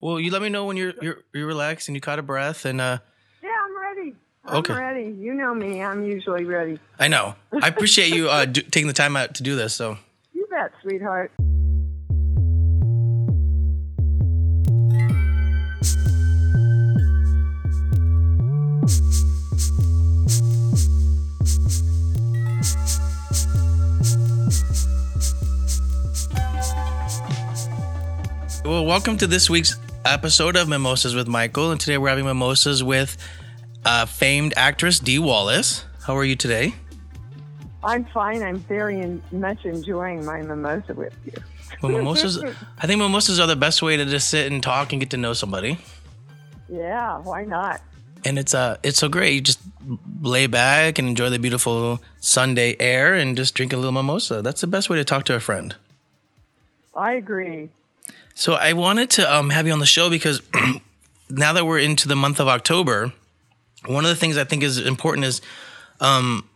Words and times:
Well, 0.00 0.20
you 0.20 0.30
let 0.30 0.42
me 0.42 0.48
know 0.48 0.64
when 0.64 0.76
you're 0.76 0.94
you're 1.02 1.18
you're 1.34 1.46
relaxed 1.46 1.88
and 1.88 1.96
you 1.96 2.00
caught 2.00 2.18
a 2.18 2.22
breath 2.22 2.64
and 2.64 2.80
uh 2.80 2.98
Yeah, 3.42 3.48
I'm 3.64 3.80
ready. 3.98 4.14
I'm 4.44 4.56
Okay. 4.58 4.72
ready. 4.74 5.16
You 5.18 5.34
know 5.34 5.54
me. 5.54 5.82
I'm 5.82 6.04
usually 6.04 6.44
ready. 6.44 6.78
I 6.98 7.08
know. 7.08 7.34
I 7.52 7.68
appreciate 7.68 8.14
you 8.14 8.28
uh 8.30 8.44
do, 8.44 8.62
taking 8.62 8.86
the 8.86 8.92
time 8.94 9.16
out 9.16 9.34
to 9.36 9.42
do 9.42 9.56
this. 9.56 9.74
So, 9.74 9.98
You 10.32 10.46
bet, 10.50 10.72
sweetheart. 10.82 11.32
well, 28.64 28.84
welcome 28.84 29.16
to 29.16 29.26
this 29.26 29.48
week's 29.48 29.76
episode 30.08 30.56
of 30.56 30.68
Mimosas 30.68 31.14
with 31.14 31.28
Michael, 31.28 31.70
and 31.70 31.78
today 31.78 31.98
we're 31.98 32.08
having 32.08 32.24
mimosas 32.24 32.82
with 32.82 33.18
uh, 33.84 34.06
famed 34.06 34.54
actress 34.56 34.98
Dee 34.98 35.18
Wallace. 35.18 35.84
How 36.06 36.16
are 36.16 36.24
you 36.24 36.34
today? 36.34 36.74
I'm 37.84 38.06
fine. 38.06 38.42
I'm 38.42 38.58
very 38.60 39.00
in, 39.00 39.22
much 39.30 39.66
enjoying 39.66 40.24
my 40.24 40.40
mimosa 40.40 40.94
with 40.94 41.14
you. 41.26 41.34
Well, 41.82 41.92
mimosas. 41.92 42.42
I 42.78 42.86
think 42.86 43.00
mimosas 43.00 43.38
are 43.38 43.46
the 43.46 43.54
best 43.54 43.82
way 43.82 43.98
to 43.98 44.06
just 44.06 44.28
sit 44.28 44.50
and 44.50 44.62
talk 44.62 44.92
and 44.92 45.00
get 45.00 45.10
to 45.10 45.18
know 45.18 45.34
somebody. 45.34 45.78
Yeah, 46.70 47.18
why 47.18 47.44
not? 47.44 47.82
And 48.24 48.38
it's 48.38 48.54
uh, 48.54 48.78
it's 48.82 48.98
so 48.98 49.08
great. 49.08 49.34
You 49.34 49.40
just 49.42 49.60
lay 50.22 50.46
back 50.46 50.98
and 50.98 51.06
enjoy 51.06 51.28
the 51.28 51.38
beautiful 51.38 52.00
Sunday 52.18 52.76
air 52.80 53.14
and 53.14 53.36
just 53.36 53.54
drink 53.54 53.74
a 53.74 53.76
little 53.76 53.92
mimosa. 53.92 54.40
That's 54.40 54.62
the 54.62 54.66
best 54.66 54.88
way 54.88 54.96
to 54.96 55.04
talk 55.04 55.24
to 55.26 55.34
a 55.34 55.40
friend. 55.40 55.76
I 56.96 57.12
agree. 57.12 57.68
So 58.38 58.52
I 58.52 58.72
wanted 58.72 59.10
to 59.10 59.34
um, 59.34 59.50
have 59.50 59.66
you 59.66 59.72
on 59.72 59.80
the 59.80 59.84
show 59.84 60.08
because 60.08 60.40
now 61.28 61.54
that 61.54 61.66
we're 61.66 61.80
into 61.80 62.06
the 62.06 62.14
month 62.14 62.38
of 62.38 62.46
October, 62.46 63.12
one 63.84 64.04
of 64.04 64.10
the 64.10 64.14
things 64.14 64.36
I 64.36 64.44
think 64.44 64.62
is 64.62 64.78
important 64.78 65.26
is 65.26 65.40
um, 65.98 66.48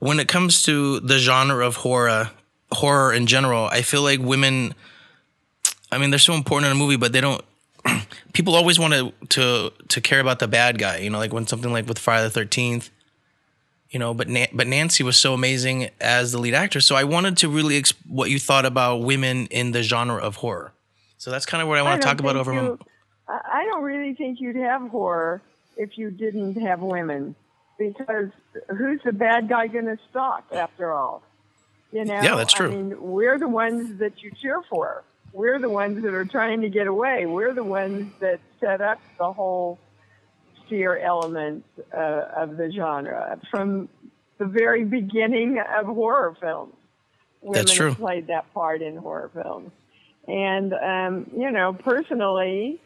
when 0.00 0.18
it 0.18 0.26
comes 0.26 0.64
to 0.64 0.98
the 0.98 1.18
genre 1.18 1.64
of 1.64 1.76
horror, 1.76 2.32
horror 2.72 3.12
in 3.12 3.28
general. 3.28 3.66
I 3.66 3.82
feel 3.82 4.02
like 4.02 4.18
women. 4.18 4.74
I 5.92 5.98
mean, 5.98 6.10
they're 6.10 6.18
so 6.18 6.34
important 6.34 6.68
in 6.68 6.76
a 6.76 6.80
movie, 6.80 6.96
but 6.96 7.12
they 7.12 7.20
don't. 7.20 7.44
People 8.32 8.56
always 8.56 8.80
want 8.80 8.94
to 8.94 9.12
to 9.28 9.72
to 9.86 10.00
care 10.00 10.18
about 10.18 10.40
the 10.40 10.48
bad 10.48 10.80
guy, 10.80 10.96
you 10.96 11.10
know, 11.10 11.18
like 11.18 11.32
when 11.32 11.46
something 11.46 11.72
like 11.72 11.86
with 11.86 12.00
Friday 12.00 12.24
the 12.24 12.30
Thirteenth, 12.30 12.90
you 13.88 14.00
know. 14.00 14.14
But 14.14 14.28
Na- 14.28 14.50
but 14.52 14.66
Nancy 14.66 15.04
was 15.04 15.16
so 15.16 15.32
amazing 15.32 15.90
as 16.00 16.32
the 16.32 16.38
lead 16.38 16.54
actress, 16.54 16.86
so 16.86 16.96
I 16.96 17.04
wanted 17.04 17.36
to 17.36 17.48
really 17.48 17.80
exp- 17.80 17.94
what 18.08 18.30
you 18.30 18.40
thought 18.40 18.66
about 18.66 19.02
women 19.02 19.46
in 19.46 19.70
the 19.70 19.84
genre 19.84 20.20
of 20.20 20.36
horror. 20.36 20.72
So 21.20 21.30
that's 21.30 21.44
kind 21.44 21.60
of 21.60 21.68
what 21.68 21.76
I 21.76 21.82
want 21.82 22.00
to 22.00 22.08
talk 22.08 22.18
about 22.18 22.36
over. 22.36 22.50
you- 22.52 22.78
I 23.28 23.40
I 23.60 23.64
don't 23.66 23.82
really 23.82 24.14
think 24.14 24.40
you'd 24.40 24.56
have 24.56 24.88
horror 24.88 25.42
if 25.76 25.98
you 25.98 26.10
didn't 26.10 26.58
have 26.62 26.80
women, 26.80 27.36
because 27.78 28.30
who's 28.70 29.02
the 29.04 29.12
bad 29.12 29.46
guy 29.46 29.66
going 29.66 29.84
to 29.84 29.98
stalk 30.08 30.46
after 30.50 30.92
all? 30.94 31.22
You 31.92 32.06
know. 32.06 32.22
Yeah, 32.22 32.36
that's 32.36 32.54
true. 32.54 32.68
I 32.68 32.74
mean, 32.74 33.02
we're 33.02 33.38
the 33.38 33.48
ones 33.48 33.98
that 33.98 34.22
you 34.22 34.30
cheer 34.40 34.62
for. 34.70 35.04
We're 35.34 35.58
the 35.58 35.68
ones 35.68 36.02
that 36.02 36.14
are 36.14 36.24
trying 36.24 36.62
to 36.62 36.70
get 36.70 36.86
away. 36.86 37.26
We're 37.26 37.52
the 37.52 37.64
ones 37.64 38.10
that 38.20 38.40
set 38.58 38.80
up 38.80 38.98
the 39.18 39.30
whole 39.30 39.78
fear 40.70 40.96
element 40.96 41.66
uh, 41.92 42.24
of 42.34 42.56
the 42.56 42.70
genre 42.72 43.38
from 43.50 43.90
the 44.38 44.46
very 44.46 44.84
beginning 44.84 45.60
of 45.60 45.84
horror 45.84 46.34
films. 46.40 46.74
Women 47.42 47.52
That's 47.54 47.72
true. 47.74 47.94
played 47.94 48.28
that 48.28 48.52
part 48.54 48.80
in 48.80 48.96
horror 48.96 49.30
films. 49.34 49.70
And, 50.28 50.72
um, 50.74 51.30
you 51.36 51.50
know, 51.50 51.72
personally, 51.72 52.80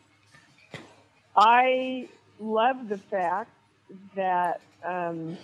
I 1.37 2.09
love 2.39 2.89
the 2.89 2.99
fact 2.99 3.51
that 4.17 4.61
um, 4.85 5.37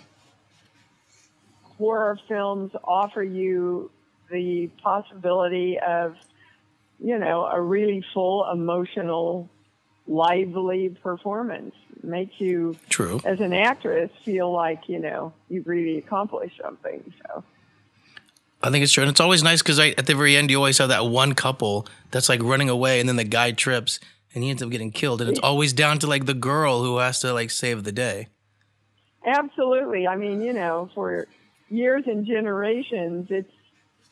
horror 1.77 2.17
films 2.27 2.71
offer 2.83 3.23
you 3.23 3.91
the 4.29 4.69
possibility 4.81 5.79
of, 5.79 6.15
you 7.03 7.19
know, 7.19 7.45
a 7.45 7.59
really 7.61 8.03
full, 8.13 8.49
emotional, 8.51 9.49
lively 10.07 10.89
performance. 10.89 11.75
Makes 12.03 12.39
you, 12.39 12.77
True. 12.89 13.21
as 13.25 13.39
an 13.39 13.53
actress, 13.53 14.09
feel 14.23 14.51
like, 14.51 14.87
you 14.87 14.99
know, 14.99 15.33
you've 15.49 15.67
really 15.67 15.97
accomplished 15.97 16.59
something. 16.63 17.13
So, 17.27 17.43
I 18.63 18.69
think 18.69 18.83
it's 18.83 18.93
true, 18.93 19.03
and 19.03 19.09
it's 19.09 19.19
always 19.19 19.43
nice 19.43 19.61
because 19.61 19.79
at 19.79 20.05
the 20.05 20.15
very 20.15 20.35
end 20.37 20.51
you 20.51 20.57
always 20.57 20.77
have 20.77 20.89
that 20.89 21.05
one 21.05 21.33
couple 21.33 21.87
that's 22.11 22.29
like 22.29 22.41
running 22.43 22.69
away, 22.69 22.99
and 22.99 23.09
then 23.09 23.15
the 23.15 23.23
guy 23.23 23.51
trips 23.51 23.99
and 24.33 24.43
he 24.43 24.49
ends 24.49 24.63
up 24.63 24.69
getting 24.69 24.91
killed, 24.91 25.21
and 25.21 25.29
it's 25.29 25.39
always 25.39 25.73
down 25.73 25.99
to 25.99 26.07
like 26.07 26.25
the 26.25 26.33
girl 26.33 26.83
who 26.83 26.97
has 26.97 27.19
to 27.19 27.33
like 27.33 27.49
save 27.49 27.83
the 27.83 27.91
day. 27.91 28.27
Absolutely. 29.25 30.07
I 30.07 30.15
mean, 30.15 30.41
you 30.41 30.53
know, 30.53 30.89
for 30.95 31.27
years 31.69 32.03
and 32.07 32.25
generations, 32.25 33.27
it's 33.29 33.51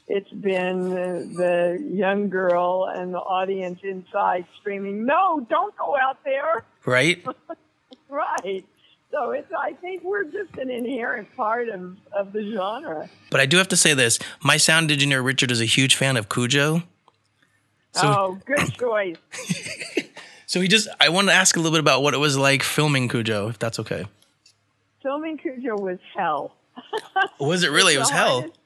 it's 0.07 0.29
been 0.31 0.89
the, 0.89 1.31
the 1.35 1.95
young 1.95 2.29
girl 2.29 2.91
and 2.93 3.13
the 3.13 3.19
audience 3.19 3.79
inside 3.83 4.45
screaming, 4.59 5.05
"No, 5.05 5.45
don't 5.49 5.75
go 5.77 5.95
out 5.97 6.17
there!" 6.23 6.65
Right? 6.85 7.23
Right. 8.11 8.65
So 9.11 9.31
it's. 9.31 9.51
I 9.57 9.73
think 9.73 10.03
we're 10.03 10.25
just 10.25 10.55
an 10.57 10.69
inherent 10.69 11.35
part 11.35 11.69
of 11.69 11.97
of 12.11 12.31
the 12.31 12.51
genre. 12.53 13.09
But 13.31 13.39
I 13.39 13.45
do 13.45 13.57
have 13.57 13.67
to 13.69 13.77
say 13.77 13.93
this: 13.93 14.19
my 14.43 14.57
sound 14.57 14.91
engineer 14.91 15.21
Richard 15.21 15.51
is 15.51 15.61
a 15.61 15.65
huge 15.65 15.95
fan 15.95 16.15
of 16.17 16.29
Cujo. 16.29 16.83
So, 17.91 18.01
oh, 18.07 18.39
good 18.45 18.71
choice. 18.73 19.17
so 20.45 20.61
he 20.61 20.67
just 20.67 20.87
I 20.99 21.09
want 21.09 21.27
to 21.29 21.33
ask 21.33 21.55
a 21.55 21.59
little 21.59 21.71
bit 21.71 21.79
about 21.79 22.03
what 22.03 22.13
it 22.13 22.19
was 22.19 22.37
like 22.37 22.61
filming 22.61 23.07
Cujo, 23.07 23.49
if 23.49 23.57
that's 23.57 23.79
okay. 23.79 24.05
Filming 25.01 25.37
Cujo 25.37 25.75
was 25.77 25.97
hell. 26.15 26.55
Was 27.39 27.63
it 27.63 27.71
really? 27.71 27.95
It 27.95 27.99
was 27.99 28.09
hell. 28.09 28.41
Hardest, 28.41 28.59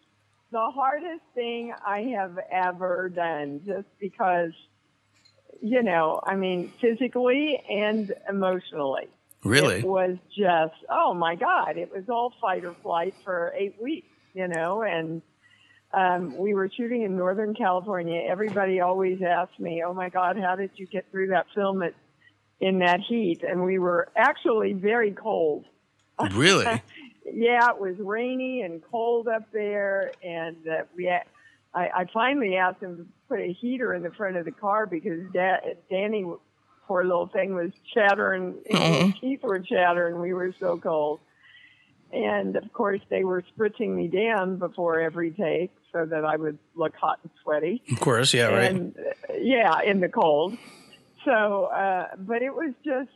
the 0.52 0.72
hardest 0.72 1.24
thing 1.34 1.74
I 1.86 2.02
have 2.16 2.38
ever 2.52 3.10
done, 3.10 3.62
just 3.66 3.88
because, 4.00 4.52
you 5.62 5.82
know, 5.82 6.20
I 6.24 6.36
mean, 6.36 6.72
physically 6.80 7.60
and 7.70 8.14
emotionally. 8.30 9.08
Really? 9.44 9.80
It 9.80 9.86
was 9.86 10.18
just, 10.30 10.76
oh 10.90 11.14
my 11.14 11.36
God, 11.36 11.78
it 11.78 11.92
was 11.94 12.06
all 12.10 12.34
fight 12.40 12.66
or 12.66 12.76
flight 12.82 13.14
for 13.24 13.54
eight 13.58 13.76
weeks, 13.82 14.08
you 14.34 14.48
know, 14.48 14.84
and 14.84 15.22
um, 15.94 16.38
we 16.38 16.54
were 16.54 16.70
shooting 16.76 17.04
in 17.04 17.18
Northern 17.18 17.54
California. 17.54 18.24
Everybody 18.28 18.80
always 18.80 19.22
asked 19.22 19.60
me, 19.60 19.84
oh 19.86 19.94
my 19.94 20.10
God, 20.10 20.38
how 20.38 20.56
did 20.56 20.72
you 20.76 20.88
get 20.88 21.06
through 21.12 21.28
that 21.28 21.46
film 21.54 21.84
at, 21.84 21.94
in 22.60 22.80
that 22.80 23.00
heat? 23.02 23.44
And 23.44 23.64
we 23.64 23.78
were 23.78 24.10
actually 24.16 24.74
very 24.74 25.12
cold. 25.12 25.66
Really? 26.32 26.82
Yeah, 27.26 27.70
it 27.70 27.80
was 27.80 27.96
rainy 28.00 28.62
and 28.62 28.82
cold 28.92 29.28
up 29.28 29.52
there, 29.54 30.12
and 30.22 30.58
uh, 30.68 30.84
we. 30.96 31.06
Had, 31.06 31.24
I, 31.74 32.02
I 32.02 32.06
finally 32.14 32.58
asked 32.58 32.84
him 32.84 32.98
to 32.98 33.06
put 33.30 33.40
a 33.40 33.54
heater 33.54 33.94
in 33.94 34.04
the 34.04 34.12
front 34.12 34.36
of 34.36 34.46
the 34.46 34.52
car 34.52 34.86
because 34.86 35.22
da- 35.34 35.74
Danny, 35.90 36.26
poor 36.88 37.04
little 37.04 37.28
thing, 37.28 37.56
was 37.56 37.72
chattering. 37.94 38.56
His 38.66 39.14
teeth 39.20 39.42
were 39.44 39.60
chattering. 39.60 40.20
We 40.20 40.34
were 40.34 40.54
so 40.60 40.78
cold, 40.78 41.20
and 42.12 42.56
of 42.56 42.72
course 42.74 43.02
they 43.10 43.24
were 43.24 43.44
spritzing 43.58 43.96
me 43.96 44.08
down 44.08 44.58
before 44.58 45.00
every 45.00 45.32
take 45.32 45.72
so 45.92 46.06
that 46.06 46.26
I 46.26 46.36
would 46.36 46.58
look 46.76 46.96
hot 46.96 47.20
and 47.24 47.32
sweaty 47.44 47.84
Of 47.92 48.00
course, 48.00 48.34
yeah, 48.34 48.48
right. 48.48 48.72
and 48.72 48.96
uh, 48.98 49.34
yeah, 49.36 49.82
in 49.82 50.00
the 50.00 50.10
cold. 50.10 50.58
So, 51.24 51.66
uh, 51.66 52.08
but 52.18 52.42
it 52.42 52.54
was 52.54 52.74
just, 52.84 53.10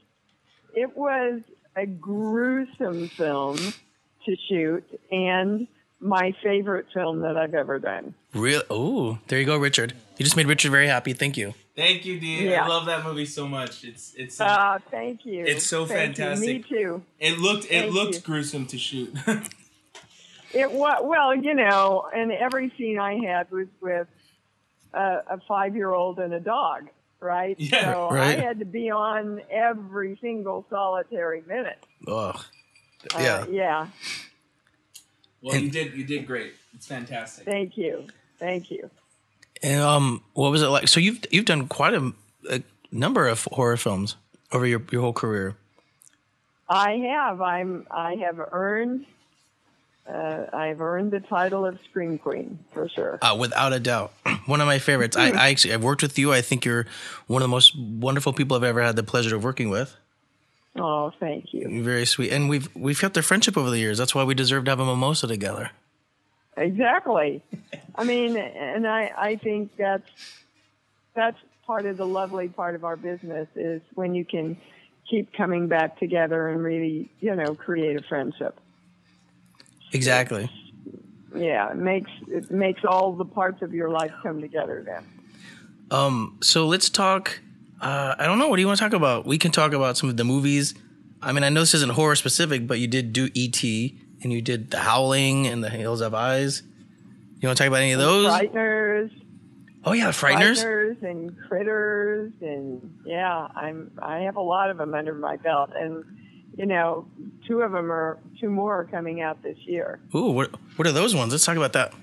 it 0.74 0.96
was 0.96 1.42
a 1.76 1.86
gruesome 1.86 3.08
film 3.10 3.58
to 3.58 4.36
shoot, 4.48 4.84
and 5.12 5.68
my 6.00 6.34
favorite 6.44 6.86
film 6.94 7.22
that 7.22 7.36
I've 7.38 7.56
ever 7.56 7.80
done. 7.80 8.14
Real? 8.34 8.62
Oh, 8.70 9.18
there 9.28 9.40
you 9.40 9.46
go, 9.46 9.58
Richard. 9.58 9.94
You 10.18 10.24
just 10.24 10.38
made 10.38 10.46
Richard 10.46 10.72
very 10.72 10.88
happy. 10.88 11.14
Thank 11.14 11.38
you. 11.38 11.54
Thank 11.78 12.06
you, 12.06 12.20
Dee. 12.20 12.50
Yeah. 12.50 12.66
I 12.66 12.68
love 12.68 12.88
that 12.88 13.06
movie 13.06 13.26
so 13.28 13.48
much. 13.48 13.84
It's 13.86 14.14
it's 14.18 14.42
Uh, 14.42 14.80
thank 14.92 15.26
you. 15.28 15.46
It's 15.46 15.64
so 15.66 15.86
Thank 15.86 16.18
you. 16.18 16.24
fantastic. 16.26 16.48
Me 16.72 16.78
too. 16.78 17.04
it 17.20 17.38
looked 17.38 17.66
it 17.66 17.70
thank 17.84 17.94
looked 17.94 18.16
you. 18.16 18.22
gruesome 18.22 18.66
to 18.68 18.78
shoot. 18.78 19.14
It 20.54 20.72
was 20.72 21.02
well, 21.04 21.36
you 21.36 21.54
know, 21.54 22.08
and 22.16 22.32
every 22.32 22.72
scene 22.78 22.98
I 22.98 23.16
had 23.26 23.52
was 23.52 23.68
with 23.82 24.08
a, 24.94 25.20
a 25.30 25.40
five-year-old 25.46 26.20
and 26.20 26.34
a 26.34 26.40
dog, 26.40 26.88
right? 27.20 27.56
Yeah, 27.60 27.94
so 27.94 28.10
right. 28.10 28.40
I 28.40 28.42
had 28.42 28.60
to 28.60 28.66
be 28.66 28.90
on 28.90 29.42
every 29.52 30.18
single 30.22 30.66
solitary 30.70 31.44
minute. 31.46 31.86
Ugh. 32.08 32.40
Uh, 33.14 33.20
Yeah. 33.20 33.46
yeah. 33.50 33.88
well, 35.42 35.58
you 35.58 35.70
did 35.70 35.94
you 35.94 36.06
did 36.06 36.26
great. 36.26 36.54
It's 36.74 36.88
fantastic. 36.88 37.44
Thank 37.44 37.78
you. 37.78 38.08
Thank 38.40 38.72
you. 38.72 38.90
And 39.64 39.82
um, 39.82 40.24
what 40.34 40.52
was 40.52 40.62
it 40.62 40.68
like? 40.68 40.88
So 40.88 41.00
you've 41.00 41.20
you've 41.32 41.46
done 41.46 41.68
quite 41.68 41.94
a, 41.94 42.14
a 42.50 42.62
number 42.92 43.28
of 43.28 43.48
horror 43.52 43.78
films 43.78 44.16
over 44.52 44.66
your 44.66 44.82
your 44.92 45.02
whole 45.02 45.14
career. 45.14 45.56
I 46.70 46.92
have. 46.98 47.42
I'm. 47.42 47.88
I 47.90 48.16
have 48.16 48.40
earned 48.52 49.06
uh, 50.08 50.46
I've 50.54 50.80
earned 50.80 51.12
the 51.12 51.20
title 51.20 51.66
of 51.66 51.78
Scream 51.90 52.18
Queen 52.18 52.60
for 52.74 52.88
sure. 52.88 53.20
Uh, 53.22 53.36
without 53.38 53.74
a 53.74 53.80
doubt, 53.80 54.14
one 54.46 54.62
of 54.62 54.68
my 54.68 54.80
favorites. 54.80 55.18
I, 55.18 55.32
I 55.32 55.50
actually 55.50 55.74
I've 55.74 55.84
worked 55.84 56.02
with 56.02 56.18
you. 56.18 56.32
I 56.32 56.42
think 56.42 56.64
you're 56.64 56.86
one 57.28 57.42
of 57.42 57.48
the 57.48 57.52
most 57.52 57.78
wonderful 57.78 58.32
people 58.32 58.56
I've 58.56 58.64
ever 58.64 58.82
had 58.82 58.96
the 58.96 59.04
pleasure 59.04 59.36
of 59.36 59.44
working 59.44 59.70
with. 59.70 59.96
Oh, 60.78 61.12
thank 61.20 61.54
you. 61.54 61.68
You're 61.70 61.84
very 61.84 62.06
sweet, 62.06 62.32
and 62.32 62.50
we've 62.50 62.70
we've 62.76 63.00
kept 63.00 63.18
our 63.18 63.24
friendship 63.24 63.58
over 63.58 63.70
the 63.70 63.80
years. 63.80 63.98
That's 63.98 64.16
why 64.16 64.24
we 64.24 64.34
deserve 64.34 64.66
to 64.66 64.72
have 64.72 64.80
a 64.80 64.86
mimosa 64.86 65.28
together. 65.28 65.72
Exactly. 66.58 67.44
I 67.96 68.04
mean, 68.04 68.36
and 68.36 68.88
I 68.88 69.12
I 69.16 69.36
think 69.36 69.72
that's 69.78 70.10
that's 71.16 71.38
part 71.66 71.86
of 71.86 71.98
the 71.98 72.06
lovely 72.06 72.48
part 72.48 72.74
of 72.76 72.84
our 72.84 72.96
business 72.96 73.48
is 73.56 73.82
when 73.94 74.16
you 74.16 74.26
can 74.26 74.58
keep 75.10 75.32
coming 75.34 75.68
back 75.68 76.00
together 76.00 76.50
and 76.50 76.64
really 76.64 77.12
you 77.20 77.36
know 77.36 77.54
create 77.56 77.96
a 77.96 78.04
friendship. 78.04 78.60
Exactly. 79.94 80.50
Yeah, 81.36 81.72
it 81.72 81.78
makes 81.78 82.12
it 82.28 82.50
makes 82.50 82.84
all 82.84 83.14
the 83.14 83.26
parts 83.26 83.62
of 83.62 83.74
your 83.74 83.90
life 83.90 84.12
come 84.24 84.42
together 84.42 84.84
then. 84.86 85.06
Um. 85.92 86.40
So 86.42 86.66
let's 86.66 86.90
talk. 86.90 87.40
Uh, 87.80 88.16
I 88.18 88.26
don't 88.26 88.40
know. 88.40 88.48
What 88.48 88.56
do 88.56 88.62
you 88.62 88.68
want 88.68 88.80
to 88.80 88.84
talk 88.84 88.94
about? 88.94 89.28
We 89.28 89.38
can 89.38 89.52
talk 89.52 89.74
about 89.74 89.98
some 89.98 90.10
of 90.10 90.18
the 90.18 90.24
movies. 90.24 90.74
I 91.22 91.32
mean, 91.32 91.44
I 91.44 91.50
know 91.50 91.60
this 91.60 91.76
isn't 91.76 91.92
horror 91.94 92.16
specific, 92.16 92.66
but 92.66 92.80
you 92.80 92.88
did 92.88 93.14
do 93.14 93.30
E.T. 93.36 94.00
and 94.24 94.34
you 94.34 94.42
did 94.42 94.72
The 94.72 94.80
Howling 94.80 95.48
and 95.48 95.64
The 95.64 95.70
Hills 95.70 96.02
Have 96.02 96.14
Eyes. 96.14 96.64
You 97.40 97.48
want 97.48 97.58
to 97.58 97.64
talk 97.64 97.68
about 97.68 97.82
any 97.82 97.92
of 97.92 98.00
those? 98.00 98.28
Frighteners. 98.28 99.12
Oh 99.86 99.94
yeah, 99.94 100.10
Frighteners. 100.10 100.64
Frighteners 100.64 101.04
and 101.04 101.38
critters 101.48 102.34
and 102.42 103.00
yeah, 103.06 103.48
I'm 103.56 103.92
I 104.02 104.20
have 104.20 104.36
a 104.36 104.42
lot 104.42 104.70
of 104.70 104.78
them 104.78 104.94
under 104.94 105.14
my 105.14 105.38
belt 105.38 105.72
and 105.76 106.04
you 106.58 106.66
know, 106.66 107.08
two 107.48 107.62
of 107.62 107.72
them 107.72 107.92
are 107.92 108.18
two 108.40 108.50
more 108.50 108.80
are 108.80 108.86
coming 108.86 109.22
out 109.22 109.44
this 109.44 109.58
year. 109.60 110.00
Ooh, 110.16 110.32
what 110.32 110.52
what 110.76 110.88
are 110.88 110.92
those 110.92 111.16
ones? 111.16 111.32
Let's 111.32 111.46
talk 111.46 111.56
about 111.56 111.74
that. 111.74 111.94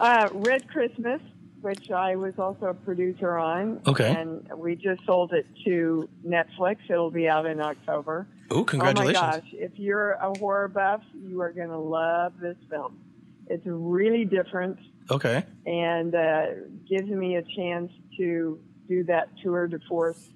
Uh, 0.00 0.28
Red 0.32 0.68
Christmas, 0.68 1.20
which 1.62 1.90
I 1.90 2.16
was 2.16 2.34
also 2.38 2.66
a 2.66 2.74
producer 2.74 3.38
on. 3.38 3.80
Okay. 3.86 4.14
And 4.14 4.46
we 4.56 4.74
just 4.76 5.04
sold 5.06 5.32
it 5.32 5.46
to 5.64 6.08
Netflix. 6.26 6.78
It'll 6.90 7.10
be 7.10 7.28
out 7.28 7.46
in 7.46 7.60
October. 7.60 8.26
Ooh, 8.52 8.64
congratulations! 8.64 9.18
Oh 9.18 9.26
my 9.26 9.32
gosh! 9.38 9.48
If 9.52 9.78
you're 9.78 10.12
a 10.12 10.36
horror 10.38 10.68
buff, 10.68 11.02
you 11.14 11.40
are 11.40 11.52
going 11.52 11.70
to 11.70 11.78
love 11.78 12.34
this 12.40 12.56
film. 12.68 12.98
It's 13.46 13.64
really 13.66 14.24
different 14.24 14.78
Okay. 15.10 15.44
and 15.66 16.14
uh, 16.14 16.46
gives 16.88 17.08
me 17.08 17.36
a 17.36 17.42
chance 17.42 17.90
to 18.18 18.60
do 18.88 19.04
that 19.04 19.28
tour 19.42 19.66
de 19.68 19.78
force 19.88 20.28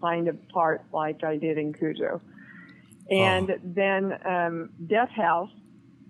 kind 0.00 0.28
of 0.28 0.36
part 0.48 0.82
like 0.92 1.22
I 1.24 1.36
did 1.36 1.58
in 1.58 1.72
Cujo. 1.72 2.20
And 3.10 3.58
then 3.62 4.18
um, 4.24 4.70
Death 4.86 5.10
House. 5.10 5.50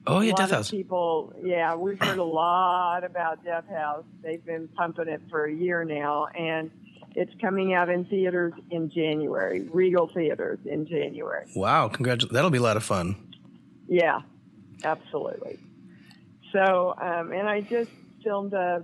Oh 0.06 0.20
yeah, 0.20 0.32
Death 0.34 0.50
House. 0.50 0.70
people, 0.70 1.32
yeah, 1.43 1.75
we've 1.75 1.99
heard 2.00 2.19
a 2.19 2.25
lot 2.25 3.04
about 3.04 3.44
Death 3.44 3.69
House. 3.69 4.04
They've 4.22 4.44
been 4.44 4.69
pumping 4.69 5.08
it 5.08 5.22
for 5.31 5.44
a 5.44 5.52
year 5.52 5.84
now, 5.84 6.26
and 6.26 6.70
it's 7.14 7.32
coming 7.40 7.75
out 7.75 7.88
in 7.88 8.04
theaters 8.06 8.52
in 8.70 8.90
January, 8.90 9.69
Regal 9.72 10.08
Theaters 10.08 10.58
in 10.64 10.87
January. 10.87 11.46
Wow, 11.54 11.88
congratulations! 11.88 12.32
That'll 12.32 12.50
be 12.50 12.58
a 12.58 12.62
lot 12.62 12.76
of 12.76 12.82
fun. 12.84 13.14
Yeah, 13.87 14.22
absolutely. 14.82 15.60
So, 16.52 16.94
um, 17.00 17.32
and 17.32 17.49
I 17.49 17.60
just 17.60 17.90
filmed 18.25 18.52
a, 18.54 18.82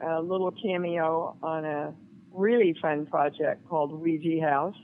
a 0.00 0.20
little 0.20 0.50
cameo 0.50 1.36
on 1.42 1.64
a 1.64 1.94
really 2.32 2.74
fun 2.80 3.06
project 3.06 3.68
called 3.68 3.92
Ouija 3.92 4.46
House, 4.46 4.76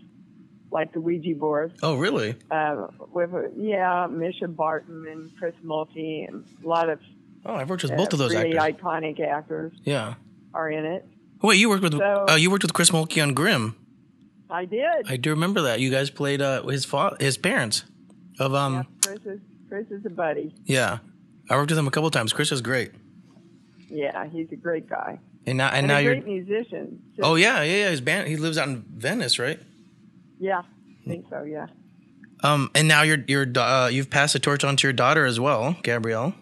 like 0.70 0.92
the 0.92 1.00
Ouija 1.00 1.34
board. 1.34 1.72
Oh 1.82 1.96
really? 1.96 2.34
Uh, 2.50 2.88
with 3.12 3.30
yeah, 3.56 4.06
Mischa 4.10 4.54
Barton 4.54 5.06
and 5.10 5.30
Chris 5.38 5.54
Mulkey 5.64 6.28
and 6.28 6.44
a 6.64 6.68
lot 6.68 6.88
of 6.88 6.98
Oh, 7.44 7.54
I've 7.54 7.70
worked 7.70 7.84
with 7.84 7.92
uh, 7.92 7.96
both 7.96 8.12
of 8.12 8.18
those 8.18 8.34
really 8.34 8.56
actors. 8.58 8.80
iconic 8.82 9.20
actors 9.20 9.72
yeah. 9.84 10.14
are 10.52 10.68
in 10.68 10.84
it. 10.84 11.06
Wait, 11.42 11.58
you 11.58 11.68
worked 11.68 11.82
with 11.84 11.92
So- 11.96 12.26
uh, 12.28 12.34
you 12.34 12.50
worked 12.50 12.64
with 12.64 12.72
Chris 12.72 12.90
Mulkey 12.90 13.22
on 13.22 13.34
Grimm. 13.34 13.76
I 14.50 14.64
did. 14.64 15.06
I 15.08 15.16
do 15.16 15.30
remember 15.30 15.62
that. 15.62 15.80
You 15.80 15.90
guys 15.90 16.10
played 16.10 16.40
uh, 16.42 16.62
his 16.66 16.84
fa- 16.84 17.16
his 17.20 17.36
parents. 17.36 17.84
Of 18.38 18.52
yeah, 18.52 18.64
um, 18.64 18.86
Chris 19.04 19.20
is 19.24 19.40
Chris 19.68 19.86
is 19.90 20.04
a 20.06 20.10
buddy. 20.10 20.54
yeah. 20.64 20.98
I 21.48 21.54
worked 21.56 21.70
with 21.70 21.78
him 21.78 21.86
a 21.86 21.90
couple 21.92 22.10
times. 22.10 22.32
Chris 22.32 22.50
is 22.50 22.60
great. 22.60 22.90
Yeah, 23.88 24.26
he's 24.28 24.48
a 24.50 24.56
great 24.56 24.88
guy 24.88 25.20
And 25.46 25.58
now 25.58 25.68
and, 25.68 25.76
and, 25.78 25.86
now 25.88 25.98
a 25.98 26.02
you're. 26.02 26.12
A 26.14 26.20
great 26.20 26.44
musician. 26.44 27.00
Oh 27.22 27.36
yeah, 27.36 27.62
yeah, 27.62 27.76
yeah. 27.84 27.90
His 27.90 28.00
band. 28.00 28.28
He 28.28 28.36
lives 28.36 28.58
out 28.58 28.66
in 28.68 28.84
Venice, 28.96 29.38
right? 29.38 29.60
Yeah, 30.38 30.60
I 30.60 31.08
think 31.08 31.26
so. 31.30 31.42
Yeah. 31.42 31.66
Um, 32.42 32.70
and 32.74 32.86
now 32.86 33.02
you're 33.02 33.24
you're 33.26 33.46
uh, 33.56 33.88
you've 33.88 34.10
passed 34.10 34.34
the 34.34 34.38
torch 34.38 34.62
on 34.64 34.76
to 34.76 34.86
your 34.86 34.92
daughter 34.92 35.24
as 35.24 35.40
well, 35.40 35.76
Gabrielle. 35.82 36.34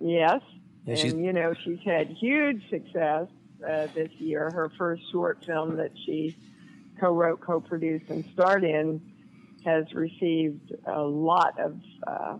Yes. 0.00 0.40
Yeah, 0.86 0.96
and, 0.96 1.24
you 1.24 1.32
know, 1.32 1.54
she's 1.64 1.78
had 1.84 2.08
huge 2.08 2.68
success 2.68 3.26
uh, 3.66 3.86
this 3.94 4.10
year. 4.18 4.50
Her 4.50 4.70
first 4.76 5.02
short 5.10 5.42
film 5.44 5.76
that 5.76 5.92
she 6.04 6.36
co 7.00 7.10
wrote, 7.12 7.40
co 7.40 7.60
produced, 7.60 8.10
and 8.10 8.24
starred 8.34 8.64
in 8.64 9.00
has 9.64 9.90
received 9.94 10.74
a 10.86 11.00
lot 11.02 11.58
of 11.58 11.80
uh, 12.06 12.36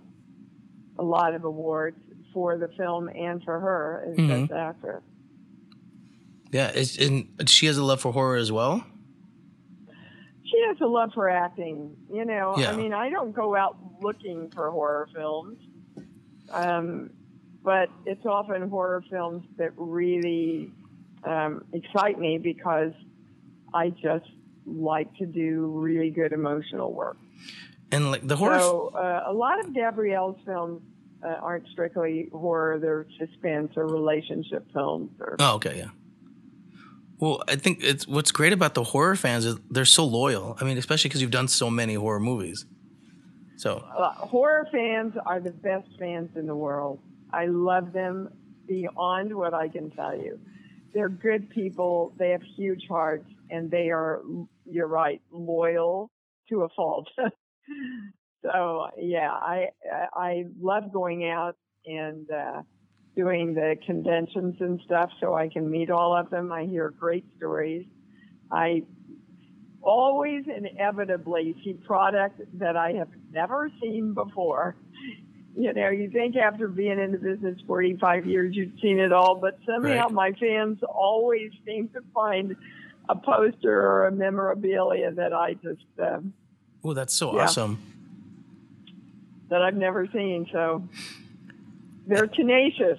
a 0.98 1.02
lot 1.02 1.34
of 1.34 1.44
awards 1.44 1.96
for 2.34 2.58
the 2.58 2.68
film 2.76 3.08
and 3.08 3.42
for 3.42 3.58
her 3.58 4.04
as 4.10 4.16
Mhm. 4.18 4.48
best 4.48 4.52
actress. 4.52 5.02
Yeah, 6.52 6.70
it's, 6.74 6.98
and 6.98 7.26
she 7.48 7.66
has 7.66 7.78
a 7.78 7.84
love 7.84 8.00
for 8.00 8.12
horror 8.12 8.36
as 8.36 8.52
well. 8.52 8.84
She 10.64 10.68
has 10.68 10.80
a 10.80 10.86
love 10.86 11.10
for 11.14 11.28
acting. 11.28 11.96
You 12.10 12.24
know, 12.24 12.54
Yeah. 12.56 12.70
I 12.70 12.76
mean, 12.76 12.92
I 12.92 13.10
don't 13.10 13.32
go 13.32 13.54
out 13.54 13.76
looking 14.00 14.50
for 14.50 14.70
horror 14.70 15.08
films, 15.14 15.58
um, 16.50 17.10
but 17.62 17.90
it's 18.06 18.24
often 18.24 18.68
horror 18.68 19.02
films 19.10 19.44
that 19.56 19.72
really 19.76 20.72
um, 21.24 21.64
excite 21.72 22.18
me 22.18 22.38
because 22.38 22.92
I 23.72 23.90
just 23.90 24.30
like 24.66 25.14
to 25.16 25.26
do 25.26 25.66
really 25.66 26.10
good 26.10 26.32
emotional 26.32 26.92
work. 26.92 27.18
And 27.92 28.10
like 28.10 28.26
the 28.26 28.36
horror. 28.36 28.58
So 28.58 28.92
uh, 28.94 29.24
a 29.26 29.32
lot 29.32 29.60
of 29.60 29.74
Gabrielle's 29.74 30.38
films 30.46 30.82
uh, 31.22 31.28
aren't 31.28 31.68
strictly 31.68 32.28
horror; 32.32 32.78
they're 32.78 33.06
suspense 33.18 33.72
or 33.76 33.86
relationship 33.86 34.66
films. 34.72 35.10
Or 35.20 35.36
oh, 35.38 35.54
okay, 35.56 35.76
yeah. 35.78 35.90
Well, 37.18 37.42
I 37.48 37.56
think 37.56 37.82
it's 37.82 38.06
what's 38.06 38.32
great 38.32 38.52
about 38.52 38.74
the 38.74 38.84
horror 38.84 39.16
fans 39.16 39.44
is 39.44 39.56
they're 39.70 39.84
so 39.84 40.04
loyal. 40.04 40.56
I 40.60 40.64
mean, 40.64 40.78
especially 40.78 41.08
because 41.08 41.22
you've 41.22 41.30
done 41.30 41.48
so 41.48 41.70
many 41.70 41.94
horror 41.94 42.20
movies. 42.20 42.66
So 43.56 43.84
uh, 43.96 44.12
horror 44.14 44.66
fans 44.72 45.14
are 45.24 45.40
the 45.40 45.52
best 45.52 45.88
fans 45.98 46.30
in 46.36 46.46
the 46.46 46.56
world. 46.56 47.00
I 47.32 47.46
love 47.46 47.92
them 47.92 48.30
beyond 48.66 49.34
what 49.34 49.54
I 49.54 49.68
can 49.68 49.90
tell 49.90 50.16
you. 50.16 50.38
They're 50.92 51.08
good 51.08 51.50
people. 51.50 52.12
They 52.18 52.30
have 52.30 52.42
huge 52.42 52.86
hearts, 52.88 53.28
and 53.50 53.70
they 53.70 53.90
are. 53.90 54.22
You're 54.64 54.88
right, 54.88 55.20
loyal 55.30 56.10
to 56.48 56.62
a 56.62 56.68
fault. 56.70 57.08
so 58.42 58.88
yeah, 58.98 59.30
I 59.30 59.68
I 60.14 60.44
love 60.60 60.92
going 60.92 61.28
out 61.28 61.56
and 61.86 62.30
uh, 62.30 62.62
doing 63.16 63.54
the 63.54 63.76
conventions 63.86 64.56
and 64.60 64.80
stuff, 64.84 65.10
so 65.20 65.34
I 65.34 65.48
can 65.48 65.70
meet 65.70 65.90
all 65.90 66.16
of 66.16 66.30
them. 66.30 66.52
I 66.52 66.64
hear 66.64 66.90
great 66.90 67.24
stories. 67.36 67.86
I 68.50 68.82
always 69.82 70.44
inevitably 70.46 71.54
see 71.62 71.74
product 71.74 72.40
that 72.54 72.76
I 72.76 72.92
have 72.92 73.08
never 73.30 73.70
seen 73.80 74.14
before. 74.14 74.76
You 75.56 75.72
know, 75.72 75.90
you 75.90 76.10
think 76.10 76.36
after 76.36 76.66
being 76.66 76.98
in 76.98 77.12
the 77.12 77.18
business 77.18 77.60
45 77.66 78.26
years, 78.26 78.56
you've 78.56 78.72
seen 78.82 78.98
it 78.98 79.12
all, 79.12 79.36
but 79.36 79.58
somehow 79.64 80.06
Right. 80.06 80.12
my 80.12 80.32
fans 80.32 80.80
always 80.82 81.52
seem 81.64 81.88
to 81.90 82.00
find 82.12 82.56
a 83.08 83.14
poster 83.14 83.80
or 83.86 84.06
a 84.06 84.12
memorabilia 84.12 85.12
that 85.12 85.32
I 85.32 85.54
just, 85.54 85.84
uh, 86.02 86.20
oh, 86.82 86.94
that's 86.94 87.14
so 87.14 87.34
Yeah. 87.36 87.44
awesome. 87.44 87.78
that 89.50 89.62
I've 89.62 89.76
never 89.76 90.06
seen. 90.08 90.48
So 90.50 90.82
they're 92.06 92.26
tenacious. 92.26 92.98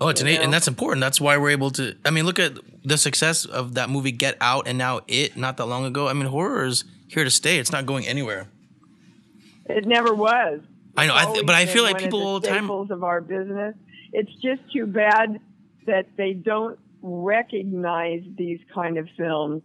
Oh, 0.00 0.08
it's 0.08 0.22
and 0.22 0.52
that's 0.52 0.66
important. 0.66 1.02
That's 1.02 1.20
why 1.20 1.36
we're 1.36 1.50
able 1.50 1.70
to. 1.72 1.94
I 2.06 2.10
mean, 2.10 2.24
look 2.24 2.38
at 2.38 2.58
the 2.82 2.96
success 2.96 3.44
of 3.44 3.74
that 3.74 3.90
movie 3.90 4.12
Get 4.12 4.36
Out, 4.40 4.66
and 4.66 4.78
now 4.78 5.00
it 5.06 5.36
not 5.36 5.58
that 5.58 5.66
long 5.66 5.84
ago. 5.84 6.08
I 6.08 6.14
mean, 6.14 6.26
horror 6.26 6.64
is 6.64 6.84
here 7.08 7.24
to 7.24 7.30
stay. 7.30 7.58
It's 7.58 7.70
not 7.70 7.84
going 7.84 8.06
anywhere. 8.06 8.48
It 9.66 9.86
never 9.86 10.14
was. 10.14 10.60
I 10.96 11.06
know, 11.06 11.14
I 11.14 11.26
th- 11.26 11.46
but 11.46 11.54
I 11.54 11.66
feel 11.66 11.82
like 11.82 11.98
people 11.98 12.22
all 12.22 12.40
the 12.40 12.48
time. 12.48 12.70
of 12.70 13.04
our 13.04 13.20
business. 13.20 13.74
It's 14.12 14.34
just 14.36 14.60
too 14.72 14.86
bad 14.86 15.40
that 15.86 16.06
they 16.16 16.32
don't 16.32 16.78
recognize 17.02 18.22
these 18.36 18.60
kind 18.74 18.98
of 18.98 19.08
films 19.16 19.62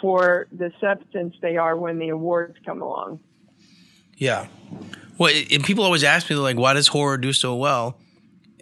for 0.00 0.46
the 0.52 0.72
substance 0.80 1.34
they 1.40 1.56
are 1.56 1.76
when 1.76 1.98
the 1.98 2.08
awards 2.08 2.56
come 2.64 2.82
along. 2.82 3.20
Yeah. 4.16 4.48
Well, 5.18 5.32
and 5.50 5.64
people 5.64 5.84
always 5.84 6.04
ask 6.04 6.28
me 6.28 6.36
like, 6.36 6.56
why 6.56 6.74
does 6.74 6.88
horror 6.88 7.16
do 7.16 7.32
so 7.32 7.54
well? 7.54 7.98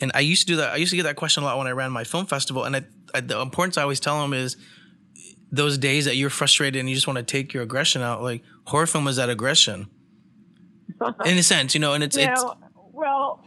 And 0.04 0.12
I 0.14 0.20
used 0.20 0.42
to 0.42 0.46
do 0.46 0.56
that. 0.56 0.74
I 0.74 0.76
used 0.76 0.90
to 0.90 0.96
get 0.96 1.04
that 1.04 1.16
question 1.16 1.44
a 1.44 1.46
lot 1.46 1.56
when 1.56 1.66
I 1.66 1.70
ran 1.70 1.90
my 1.90 2.04
film 2.04 2.26
festival. 2.26 2.64
And 2.64 2.76
I, 2.76 2.84
I, 3.14 3.20
the 3.20 3.40
importance 3.40 3.78
I 3.78 3.82
always 3.82 4.00
tell 4.00 4.20
them 4.20 4.34
is 4.34 4.58
those 5.50 5.78
days 5.78 6.04
that 6.04 6.16
you're 6.16 6.28
frustrated 6.28 6.78
and 6.78 6.90
you 6.90 6.94
just 6.94 7.06
want 7.06 7.16
to 7.16 7.22
take 7.22 7.54
your 7.54 7.62
aggression 7.62 8.02
out. 8.02 8.22
Like 8.22 8.42
horror 8.66 8.86
film 8.86 9.08
is 9.08 9.16
that 9.16 9.30
aggression, 9.30 9.88
in 11.24 11.38
a 11.38 11.42
sense, 11.42 11.72
you 11.72 11.80
know. 11.80 11.94
And 11.94 12.04
it's 12.04 12.18
it's 12.18 12.42
Now, 12.42 12.58
well, 12.92 13.46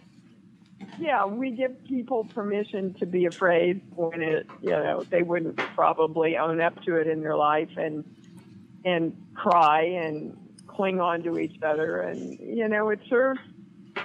yeah, 1.00 1.26
we 1.26 1.52
give 1.52 1.84
people 1.86 2.24
permission 2.24 2.96
to 2.96 3.06
be 3.06 3.26
afraid 3.26 3.80
when 3.96 4.24
it, 4.24 4.48
you 4.64 4.72
know, 4.72 5.04
they 5.04 5.22
wouldn't 5.22 5.58
probably 5.58 6.38
own 6.38 6.60
up 6.60 6.82
to 6.86 6.96
it 6.96 7.06
in 7.06 7.22
their 7.22 7.36
life 7.36 7.70
and 7.78 8.04
and 8.84 9.16
cry 9.36 9.84
and 9.84 10.36
cling 10.66 11.00
on 11.00 11.22
to 11.22 11.38
each 11.38 11.62
other, 11.62 12.02
and 12.02 12.40
you 12.40 12.68
know, 12.68 12.90
it 12.90 13.00
serves 13.08 13.42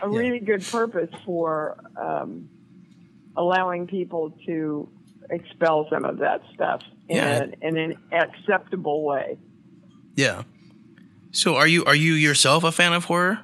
a 0.03 0.11
Yeah. 0.11 0.19
really 0.19 0.41
good 0.41 0.65
purpose 0.67 1.11
for 1.25 1.79
um, 1.97 2.49
allowing 3.37 3.87
people 3.87 4.37
to 4.47 4.89
expel 5.31 5.87
some 5.91 6.05
of 6.05 6.19
that 6.19 6.43
stuff 6.55 6.83
in, 7.09 7.17
Yeah. 7.17 7.43
an, 7.43 7.55
in 7.63 7.77
an 7.79 7.99
acceptable 8.13 9.05
way. 9.05 9.39
Yeah. 10.17 10.43
So 11.31 11.57
are 11.57 11.67
you 11.67 11.85
are 11.87 11.95
you 11.95 12.13
yourself 12.13 12.65
a 12.65 12.73
fan 12.73 12.93
of 12.93 13.05
horror? 13.07 13.41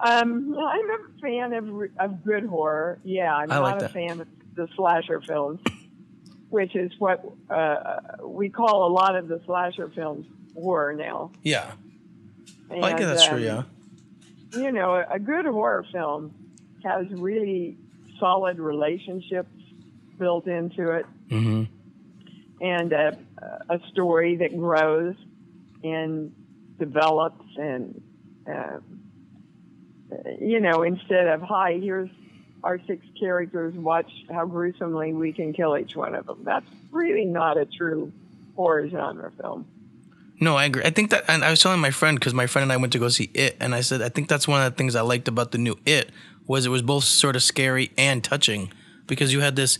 Um, 0.00 0.56
I'm 0.56 0.90
a 0.90 0.98
fan 1.20 1.52
of 1.52 1.68
of 1.98 2.24
good 2.24 2.44
horror. 2.46 2.98
Yeah, 3.04 3.34
I'm 3.34 3.50
I 3.50 3.56
not 3.56 3.62
like 3.62 3.82
a 3.82 3.88
fan 3.88 4.20
of 4.20 4.28
the 4.54 4.68
slasher 4.76 5.20
films, 5.20 5.60
which 6.50 6.76
is 6.76 6.92
what 6.98 7.24
uh, 7.50 7.96
we 8.24 8.48
call 8.48 8.86
a 8.86 8.92
lot 8.92 9.16
of 9.16 9.28
the 9.28 9.40
slasher 9.44 9.90
films 9.94 10.26
horror 10.54 10.94
now. 10.94 11.32
Yeah. 11.42 11.72
And, 12.70 12.84
I 12.84 12.90
guess 12.96 13.06
that's 13.08 13.26
true. 13.26 13.36
um, 13.38 13.42
Yeah. 13.42 13.62
You 14.52 14.72
know, 14.72 15.04
a, 15.08 15.18
good 15.18 15.44
horror 15.44 15.84
film 15.92 16.34
has 16.84 17.06
really 17.10 17.76
solid 18.18 18.58
relationships 18.58 19.50
built 20.18 20.46
into 20.46 20.90
it, 20.92 21.06
Mm-hmm. 21.28 21.64
and 22.64 22.92
a, 22.92 23.18
a 23.68 23.80
story 23.90 24.36
that 24.36 24.56
grows 24.56 25.14
and 25.84 26.32
develops 26.78 27.44
and. 27.56 28.02
Uh, 28.50 28.78
you 30.40 30.58
know, 30.60 30.82
instead 30.82 31.26
of 31.26 31.42
hi, 31.42 31.74
here's 31.74 32.08
our 32.64 32.80
six 32.86 33.04
characters, 33.20 33.74
watch 33.74 34.10
how 34.32 34.46
gruesomely 34.46 35.12
we 35.12 35.32
can 35.32 35.52
kill 35.52 35.76
each 35.76 35.94
one 35.94 36.14
of 36.14 36.26
them. 36.26 36.40
That's 36.44 36.66
really 36.90 37.24
not 37.26 37.58
a 37.58 37.66
true 37.66 38.10
horror 38.56 38.88
genre 38.88 39.30
film. 39.40 39.66
No, 40.40 40.56
I 40.56 40.66
agree. 40.66 40.82
I 40.84 40.90
think 40.90 41.10
that, 41.10 41.24
and 41.28 41.44
I 41.44 41.50
was 41.50 41.60
telling 41.60 41.80
my 41.80 41.90
friend 41.90 42.18
because 42.18 42.34
my 42.34 42.46
friend 42.46 42.62
and 42.64 42.72
I 42.72 42.76
went 42.76 42.92
to 42.92 42.98
go 42.98 43.08
see 43.08 43.30
It, 43.34 43.56
and 43.60 43.74
I 43.74 43.80
said 43.80 44.02
I 44.02 44.08
think 44.08 44.28
that's 44.28 44.46
one 44.46 44.62
of 44.62 44.72
the 44.72 44.76
things 44.76 44.94
I 44.94 45.00
liked 45.00 45.28
about 45.28 45.50
the 45.52 45.58
new 45.58 45.76
It 45.84 46.10
was 46.46 46.64
it 46.64 46.70
was 46.70 46.82
both 46.82 47.04
sort 47.04 47.36
of 47.36 47.42
scary 47.42 47.90
and 47.98 48.22
touching 48.22 48.72
because 49.06 49.32
you 49.32 49.40
had 49.40 49.56
this 49.56 49.78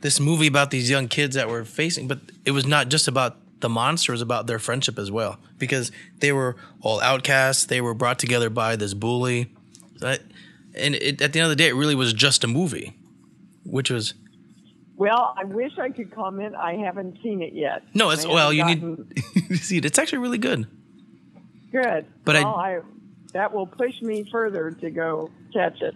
this 0.00 0.20
movie 0.20 0.46
about 0.46 0.70
these 0.70 0.90
young 0.90 1.08
kids 1.08 1.34
that 1.34 1.48
were 1.48 1.64
facing, 1.64 2.06
but 2.06 2.20
it 2.44 2.50
was 2.50 2.66
not 2.66 2.88
just 2.90 3.08
about 3.08 3.38
the 3.60 3.68
monster; 3.70 4.12
it 4.12 4.14
was 4.14 4.22
about 4.22 4.46
their 4.46 4.58
friendship 4.58 4.98
as 4.98 5.10
well 5.10 5.38
because 5.58 5.90
they 6.18 6.30
were 6.32 6.56
all 6.82 7.00
outcasts. 7.00 7.64
They 7.64 7.80
were 7.80 7.94
brought 7.94 8.18
together 8.18 8.50
by 8.50 8.76
this 8.76 8.92
bully, 8.92 9.50
and 10.02 10.94
it, 10.94 11.22
at 11.22 11.32
the 11.32 11.40
end 11.40 11.44
of 11.44 11.50
the 11.50 11.56
day, 11.56 11.68
it 11.68 11.74
really 11.74 11.94
was 11.94 12.12
just 12.12 12.44
a 12.44 12.46
movie, 12.46 12.96
which 13.64 13.90
was 13.90 14.12
Well, 14.96 15.34
I 15.36 15.44
wish 15.44 15.72
I 15.78 15.90
could 15.90 16.14
comment. 16.14 16.54
I 16.54 16.74
haven't 16.74 17.18
seen 17.22 17.42
it 17.42 17.52
yet. 17.52 17.82
no, 17.94 18.10
it's 18.10 18.26
well, 18.26 18.52
you 18.52 18.64
haven't 18.64 19.14
need 19.16 19.48
to 19.48 19.56
see 19.62 19.78
it. 19.78 19.84
It's 19.84 19.98
actually 19.98 20.18
really 20.18 20.38
good. 20.38 20.66
good. 21.72 22.06
But 22.24 22.36
I- 22.36 22.44
well, 22.44 22.54
I, 22.56 22.80
that 23.32 23.52
will 23.52 23.66
push 23.66 24.00
me 24.02 24.28
further 24.30 24.70
to 24.70 24.90
go 24.90 25.30
catch 25.52 25.80
it. 25.82 25.94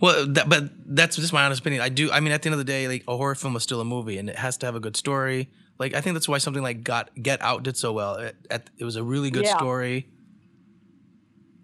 Well, 0.00 0.26
that, 0.28 0.48
but 0.48 0.64
that's 0.94 1.16
just 1.16 1.32
my 1.32 1.44
honest 1.44 1.60
opinion. 1.60 1.82
I 1.82 1.88
do. 1.88 2.10
I 2.12 2.20
mean, 2.20 2.32
at 2.32 2.42
the 2.42 2.48
end 2.48 2.54
of 2.54 2.58
the 2.58 2.64
day, 2.64 2.86
like 2.88 3.04
a 3.08 3.16
horror 3.16 3.34
film 3.34 3.56
is 3.56 3.62
still 3.62 3.80
a 3.80 3.84
movie, 3.84 4.18
and 4.18 4.28
it 4.28 4.36
has 4.36 4.56
to 4.58 4.66
have 4.66 4.74
a 4.74 4.80
good 4.80 4.96
story. 4.96 5.48
Like 5.78 5.94
I 5.94 6.00
think 6.00 6.14
that's 6.14 6.28
why 6.28 6.38
something 6.38 6.62
like 6.62 6.84
Got 6.84 7.10
Get 7.20 7.40
Out 7.42 7.62
did 7.64 7.76
so 7.76 7.92
well. 7.92 8.16
It, 8.16 8.36
at, 8.50 8.70
it 8.78 8.84
was 8.84 8.96
a 8.96 9.02
really 9.02 9.30
good 9.30 9.44
Yeah. 9.44 9.56
story, 9.56 10.06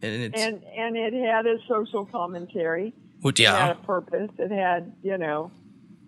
and 0.02 0.22
it's 0.22 0.40
And 0.42 0.62
and 0.76 0.96
it 0.96 1.12
had 1.12 1.46
a 1.46 1.58
social 1.68 2.06
commentary. 2.06 2.92
which 3.20 3.38
It 3.40 3.46
had 3.48 3.66
yeah, 3.66 3.70
a 3.72 3.74
purpose. 3.74 4.30
It 4.38 4.50
had 4.50 4.92
you 5.02 5.18
know 5.18 5.50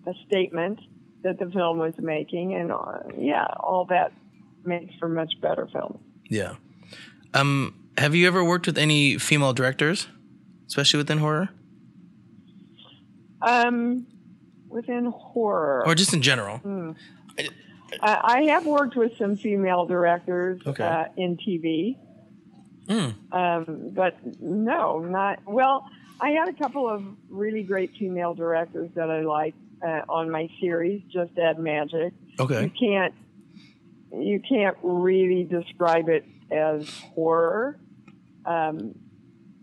a 0.07 0.13
statement 0.27 0.81
that 1.23 1.39
the 1.39 1.47
film 1.51 1.79
was 1.79 1.95
making, 1.99 2.55
and 2.55 2.73
uh, 2.73 2.99
yeah, 3.17 3.47
all 3.61 3.85
that 3.91 4.13
makes 4.65 4.95
for 4.99 5.09
much 5.09 5.33
better 5.41 5.67
film. 5.73 5.99
yeah. 6.29 6.55
Um, 7.35 7.75
have 7.97 8.15
you 8.15 8.27
ever 8.27 8.45
worked 8.45 8.67
with 8.67 8.77
any 8.79 9.17
female 9.19 9.53
directors, 9.55 10.07
especially 10.69 10.99
within 10.99 11.19
horror, 11.19 11.49
Um, 13.41 14.07
within 14.69 15.07
horror, 15.07 15.83
or 15.87 15.95
just 15.95 16.13
in 16.15 16.23
general? 16.23 16.61
I, 18.03 18.21
I 18.23 18.43
have 18.51 18.67
worked 18.67 18.97
with 18.97 19.17
some 19.19 19.37
female 19.37 19.87
directors 19.87 20.61
Okay. 20.67 20.85
uh, 20.85 21.05
in 21.17 21.37
TV, 21.37 21.97
Mm. 22.89 23.15
um, 23.33 23.91
but 23.95 24.17
no, 24.41 24.99
not 24.99 25.39
well. 25.47 25.89
I 26.21 26.31
had 26.31 26.49
a 26.49 26.53
couple 26.53 26.89
of 26.89 27.05
really 27.31 27.63
great 27.63 27.93
female 27.97 28.35
directors 28.35 28.91
that 28.97 29.09
I 29.11 29.21
liked 29.23 29.57
uh, 29.85 30.03
on 30.09 30.31
my 30.31 30.49
series, 30.61 31.03
Just 31.13 31.37
Add 31.39 31.59
Magic. 31.59 32.13
Okay. 32.39 32.65
You 32.65 32.71
can't 32.71 33.15
you 34.15 34.41
can't 34.47 34.77
really 34.83 35.45
describe 35.45 36.09
it 36.09 36.25
as 36.51 36.89
horror. 37.15 37.79
Um, 38.45 38.95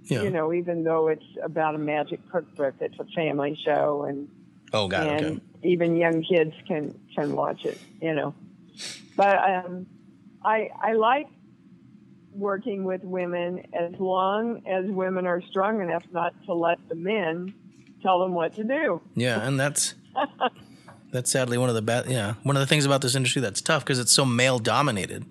Yeah. 0.03 0.23
You 0.23 0.31
know, 0.31 0.53
even 0.53 0.83
though 0.83 1.07
it's 1.09 1.25
about 1.43 1.75
a 1.75 1.77
magic 1.77 2.19
cookbook, 2.31 2.75
it's 2.79 2.97
a 2.99 3.05
family 3.15 3.55
show, 3.63 4.05
and 4.05 4.27
oh 4.73 4.87
God. 4.87 5.05
and 5.07 5.25
Okay. 5.25 5.39
even 5.63 5.95
young 5.95 6.23
kids 6.23 6.53
can 6.67 6.99
can 7.15 7.35
watch 7.35 7.63
it. 7.65 7.77
You 8.01 8.15
know, 8.15 8.33
but 9.15 9.37
um, 9.37 9.85
I 10.43 10.69
I 10.81 10.93
like 10.93 11.27
working 12.33 12.83
with 12.83 13.03
women 13.03 13.65
as 13.73 13.91
long 13.99 14.61
as 14.67 14.85
women 14.89 15.25
are 15.27 15.41
strong 15.49 15.81
enough 15.81 16.03
not 16.11 16.33
to 16.45 16.53
let 16.53 16.77
the 16.87 16.95
men 16.95 17.53
tell 18.01 18.19
them 18.19 18.33
what 18.33 18.55
to 18.55 18.63
do. 18.63 19.01
Yeah, 19.15 19.45
and 19.45 19.59
that's 19.59 19.93
that's 21.11 21.31
sadly 21.31 21.57
one 21.57 21.69
of 21.69 21.75
the 21.75 21.81
bad. 21.81 22.09
Yeah, 22.09 22.35
one 22.43 22.55
of 22.55 22.59
the 22.59 22.67
things 22.67 22.85
about 22.85 23.01
this 23.01 23.15
industry 23.15 23.41
that's 23.41 23.61
tough 23.61 23.83
because 23.83 23.99
it's 23.99 24.11
so 24.11 24.25
male 24.25 24.59
dominated, 24.59 25.25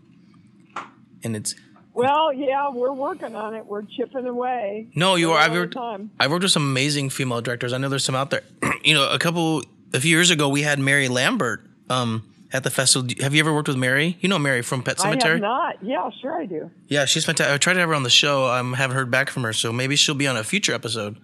and 1.22 1.36
it's 1.36 1.54
Well, 1.94 2.32
yeah, 2.32 2.70
we're 2.70 2.92
working 2.92 3.34
on 3.34 3.54
it. 3.54 3.66
We're 3.66 3.82
chipping 3.82 4.26
away. 4.26 4.88
No, 4.94 5.14
you 5.16 5.32
are. 5.32 5.38
I've 5.38 5.52
worked, 5.52 5.74
time. 5.74 6.10
I've 6.18 6.30
worked 6.30 6.42
with 6.42 6.52
some 6.52 6.64
amazing 6.64 7.10
female 7.10 7.40
directors. 7.40 7.72
I 7.72 7.78
know 7.78 7.88
there's 7.88 8.04
some 8.04 8.14
out 8.14 8.30
there. 8.30 8.42
you 8.84 8.94
know, 8.94 9.08
a 9.10 9.18
couple, 9.18 9.62
a 9.92 10.00
few 10.00 10.10
years 10.14 10.30
ago, 10.30 10.48
we 10.48 10.62
had 10.62 10.78
Mary 10.78 11.08
Lambert 11.08 11.64
um, 11.90 12.32
at 12.52 12.64
the 12.64 12.70
festival. 12.70 13.08
Have 13.20 13.34
you 13.34 13.40
ever 13.40 13.52
worked 13.52 13.68
with 13.68 13.76
Mary? 13.76 14.16
You 14.20 14.28
know 14.28 14.38
Mary 14.38 14.62
from 14.62 14.82
Pet 14.82 15.00
I 15.00 15.08
have 15.08 15.12
Cemetery? 15.20 15.40
not. 15.40 15.82
Yeah, 15.82 16.08
sure 16.20 16.40
I 16.40 16.46
do. 16.46 16.70
Yeah, 16.86 17.04
she's 17.04 17.24
fantastic. 17.24 17.54
I 17.54 17.58
tried 17.58 17.74
to 17.74 17.80
have 17.80 17.88
her 17.88 17.94
on 17.94 18.04
the 18.04 18.10
show. 18.10 18.46
I 18.46 18.60
um, 18.60 18.74
haven't 18.74 18.96
heard 18.96 19.10
back 19.10 19.30
from 19.30 19.42
her, 19.44 19.52
so 19.52 19.72
maybe 19.72 19.96
she'll 19.96 20.14
be 20.14 20.26
on 20.26 20.36
a 20.36 20.44
future 20.44 20.72
episode. 20.74 21.18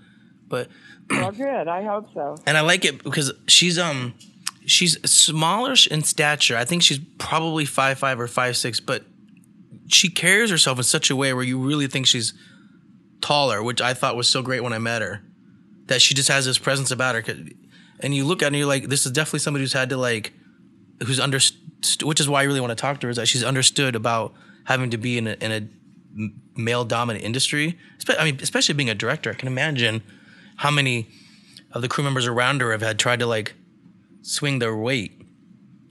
But 0.49 0.69
Well, 1.11 1.33
good. 1.33 1.69
I 1.69 1.83
hope 1.85 2.09
so. 2.15 2.37
and 2.47 2.57
I 2.57 2.63
like 2.63 2.85
it 2.85 3.03
because 3.03 3.33
she's 3.47 3.79
um 3.79 4.15
she's 4.67 4.99
smallish 5.11 5.87
in 5.87 6.03
stature. 6.03 6.57
I 6.57 6.65
think 6.65 6.83
she's 6.83 6.99
probably 7.19 7.65
five 7.65 7.99
five 7.99 8.19
or 8.21 8.27
five 8.27 8.57
six, 8.57 8.81
but 8.81 9.05
she 9.89 10.09
carries 10.09 10.51
herself 10.51 10.79
in 10.79 10.85
such 10.85 11.11
a 11.11 11.17
way 11.17 11.33
where 11.33 11.45
you 11.45 11.59
really 11.59 11.87
think 11.87 12.07
she's 12.07 12.33
taller, 13.21 13.63
which 13.63 13.81
I 13.81 13.95
thought 13.95 14.17
was 14.17 14.29
so 14.29 14.43
great 14.43 14.63
when 14.63 14.73
I 14.73 14.79
met 14.79 15.03
her. 15.03 15.23
That 15.87 16.01
she 16.01 16.15
just 16.15 16.31
has 16.31 16.47
this 16.47 16.57
presence 16.57 16.91
about 16.91 17.15
her, 17.15 17.35
and 18.01 18.15
you 18.15 18.25
look 18.25 18.41
at 18.41 18.45
her 18.45 18.47
and 18.49 18.57
you're 18.57 18.67
like, 18.67 18.89
this 18.89 19.05
is 19.05 19.13
definitely 19.13 19.41
somebody 19.41 19.63
who's 19.63 19.75
had 19.75 19.91
to 19.91 19.99
like, 19.99 20.33
who's 21.07 21.21
understood, 21.21 22.07
which 22.07 22.21
is 22.21 22.29
why 22.29 22.41
I 22.41 22.45
really 22.45 22.61
want 22.61 22.71
to 22.71 22.75
talk 22.75 23.01
to 23.01 23.07
her. 23.07 23.11
Is 23.11 23.17
that 23.17 23.29
she's 23.29 23.45
understood 23.45 23.95
about 23.95 24.33
having 24.65 24.89
to 24.91 24.97
be 24.97 25.19
in 25.19 25.27
a, 25.27 25.33
in 25.43 25.53
a 25.53 25.69
male 26.57 26.85
dominant 26.85 27.25
industry. 27.25 27.79
I 28.19 28.25
mean, 28.25 28.39
especially 28.41 28.75
being 28.75 28.91
a 28.91 28.95
director, 28.95 29.31
I 29.31 29.35
can 29.35 29.49
imagine 29.49 30.03
how 30.57 30.71
many 30.71 31.09
of 31.73 31.83
the 31.83 31.89
crew 31.89 32.05
members 32.05 32.27
around 32.27 32.61
her 32.61 32.73
have 32.73 32.83
had 32.83 32.99
tried 32.99 33.19
to 33.19 33.27
like 33.27 33.55
swing 34.23 34.59
their 34.59 34.77
weight. 34.77 35.21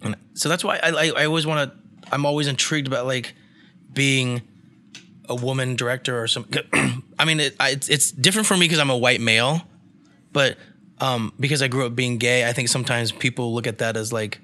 And 0.01 0.15
so 0.33 0.49
that's 0.49 0.63
why 0.63 0.79
I, 0.81 0.89
I, 0.89 1.11
I 1.17 1.25
always 1.25 1.45
want 1.45 1.71
to, 1.71 2.11
I'm 2.11 2.25
always 2.25 2.47
intrigued 2.47 2.87
about 2.87 3.05
like 3.05 3.33
being 3.91 4.41
a 5.29 5.35
woman 5.35 5.75
director 5.75 6.21
or 6.21 6.27
some. 6.27 6.47
I 7.19 7.25
mean, 7.25 7.39
it, 7.39 7.55
I, 7.59 7.69
it's, 7.71 7.89
it's 7.89 8.11
different 8.11 8.47
for 8.47 8.55
me 8.55 8.61
because 8.61 8.79
I'm 8.79 8.89
a 8.89 8.97
white 8.97 9.21
male, 9.21 9.61
but 10.31 10.57
um, 10.99 11.33
because 11.39 11.61
I 11.61 11.67
grew 11.67 11.85
up 11.85 11.95
being 11.95 12.17
gay, 12.17 12.47
I 12.47 12.53
think 12.53 12.69
sometimes 12.69 13.11
people 13.11 13.53
look 13.53 13.67
at 13.67 13.79
that 13.79 13.97
as 13.97 14.11
like 14.13 14.39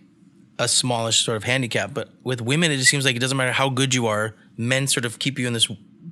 a 0.57 0.67
smallish 0.67 1.23
sort 1.23 1.37
of 1.37 1.43
handicap. 1.43 1.93
But 1.93 2.09
with 2.23 2.41
women, 2.41 2.71
it 2.71 2.77
just 2.77 2.89
seems 2.89 3.05
like 3.05 3.15
it 3.15 3.19
doesn't 3.19 3.37
matter 3.37 3.53
how 3.53 3.69
good 3.69 3.93
you 3.93 4.07
are, 4.07 4.35
men 4.57 4.87
sort 4.87 5.05
of 5.05 5.19
keep 5.19 5.39
you 5.39 5.47
in 5.47 5.53
this 5.53 5.69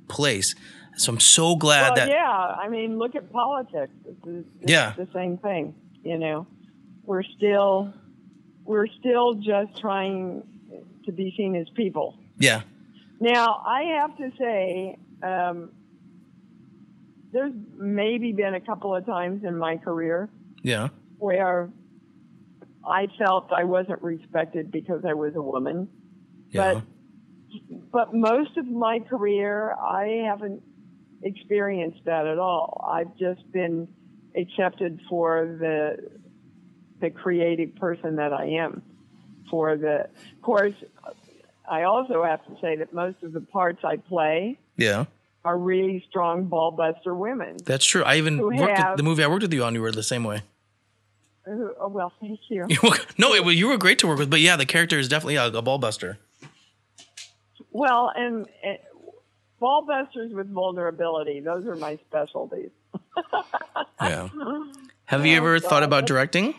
place. 0.08 0.54
So 0.98 1.12
I'm 1.12 1.20
so 1.20 1.54
glad 1.56 1.82
Well, 1.82 1.94
that 1.96 2.08
yeah. 2.08 2.28
I 2.28 2.68
mean, 2.68 2.98
look 2.98 3.14
at 3.14 3.30
politics. 3.32 3.92
It's, 4.04 4.18
it's 4.26 4.70
Yeah. 4.70 4.94
the 4.96 5.06
same 5.14 5.38
thing. 5.38 5.74
You 6.02 6.18
know, 6.18 6.46
we're 7.04 7.22
still 7.22 7.92
we're 8.64 8.86
still 9.00 9.34
just 9.34 9.80
trying 9.80 10.42
to 11.06 11.12
be 11.12 11.32
seen 11.36 11.54
as 11.56 11.68
people. 11.70 12.18
yeah, 12.38 12.62
Now, 13.18 13.62
I 13.66 13.82
have 13.98 14.14
to 14.18 14.30
say, 14.38 14.96
um, 15.22 15.70
there's 17.32 17.54
maybe 17.76 18.32
been 18.32 18.54
a 18.54 18.60
couple 18.60 18.94
of 18.94 19.06
times 19.06 19.42
in 19.44 19.56
my 19.56 19.76
career 19.78 20.28
yeah, 20.62 20.88
where 21.18 21.70
I 22.86 23.06
felt 23.18 23.50
I 23.52 23.64
wasn't 23.64 24.02
respected 24.02 24.70
because 24.70 25.02
I 25.06 25.14
was 25.14 25.34
a 25.34 25.42
woman. 25.42 25.88
yeah, 26.50 26.74
But 26.74 26.82
but 27.90 28.14
most 28.14 28.56
of 28.58 28.66
my 28.66 28.98
career, 28.98 29.72
I 29.80 30.24
haven't 30.28 30.62
experienced 31.22 32.04
that 32.04 32.26
at 32.26 32.38
all. 32.38 32.84
I've 32.88 33.16
just 33.16 33.50
been 33.52 33.88
accepted 34.36 35.00
for 35.08 35.56
the 35.60 36.10
the 37.00 37.10
creative 37.10 37.74
person 37.76 38.16
that 38.16 38.32
I 38.32 38.46
am. 38.46 38.82
For 39.50 39.76
the, 39.76 40.00
of 40.04 40.42
course, 40.42 40.74
I 41.70 41.84
also 41.84 42.22
have 42.24 42.44
to 42.46 42.56
say 42.60 42.76
that 42.76 42.92
most 42.92 43.22
of 43.22 43.32
the 43.32 43.40
parts 43.40 43.84
I 43.84 43.96
play 43.96 44.58
Yeah, 44.76 45.06
are 45.44 45.56
really 45.56 46.04
strong 46.10 46.44
ball 46.46 46.70
buster 46.72 47.14
women. 47.14 47.56
that's 47.64 47.86
true. 47.86 48.02
I 48.02 48.16
even 48.16 48.38
worked 48.40 48.76
have- 48.78 48.96
the 48.96 49.02
movie 49.04 49.22
I 49.24 49.28
worked 49.28 49.42
with 49.42 49.54
you 49.54 49.64
on. 49.64 49.74
You 49.74 49.82
were 49.82 49.92
the 49.92 50.02
same 50.02 50.24
way. 50.24 50.42
Who- 51.44 51.72
Oh, 51.80 51.88
well, 51.88 52.12
thank 52.20 52.40
you. 52.50 52.66
no, 53.18 53.32
it, 53.32 53.44
was- 53.44 53.56
you 53.56 53.68
were 53.68 53.78
great 53.78 53.98
to 54.00 54.06
work 54.08 54.18
with, 54.18 54.28
but 54.28 54.40
yeah, 54.40 54.56
the 54.56 54.66
character 54.66 54.98
is 54.98 55.08
definitely 55.08 55.36
a, 55.36 55.46
a 55.46 55.62
ball 55.62 55.78
buster. 55.78 56.18
Well, 57.70 58.12
and, 58.14 58.46
and 58.64 58.78
ball 59.60 59.84
busters 59.86 60.32
with 60.32 60.50
vulnerability; 60.52 61.40
those 61.40 61.66
are 61.66 61.76
my 61.76 61.98
specialties. 62.08 62.70
Yeah. 64.00 64.28
Have 65.06 65.26
you 65.26 65.36
ever 65.36 65.58
thought 65.58 65.82
about 65.82 66.06
directing? 66.06 66.54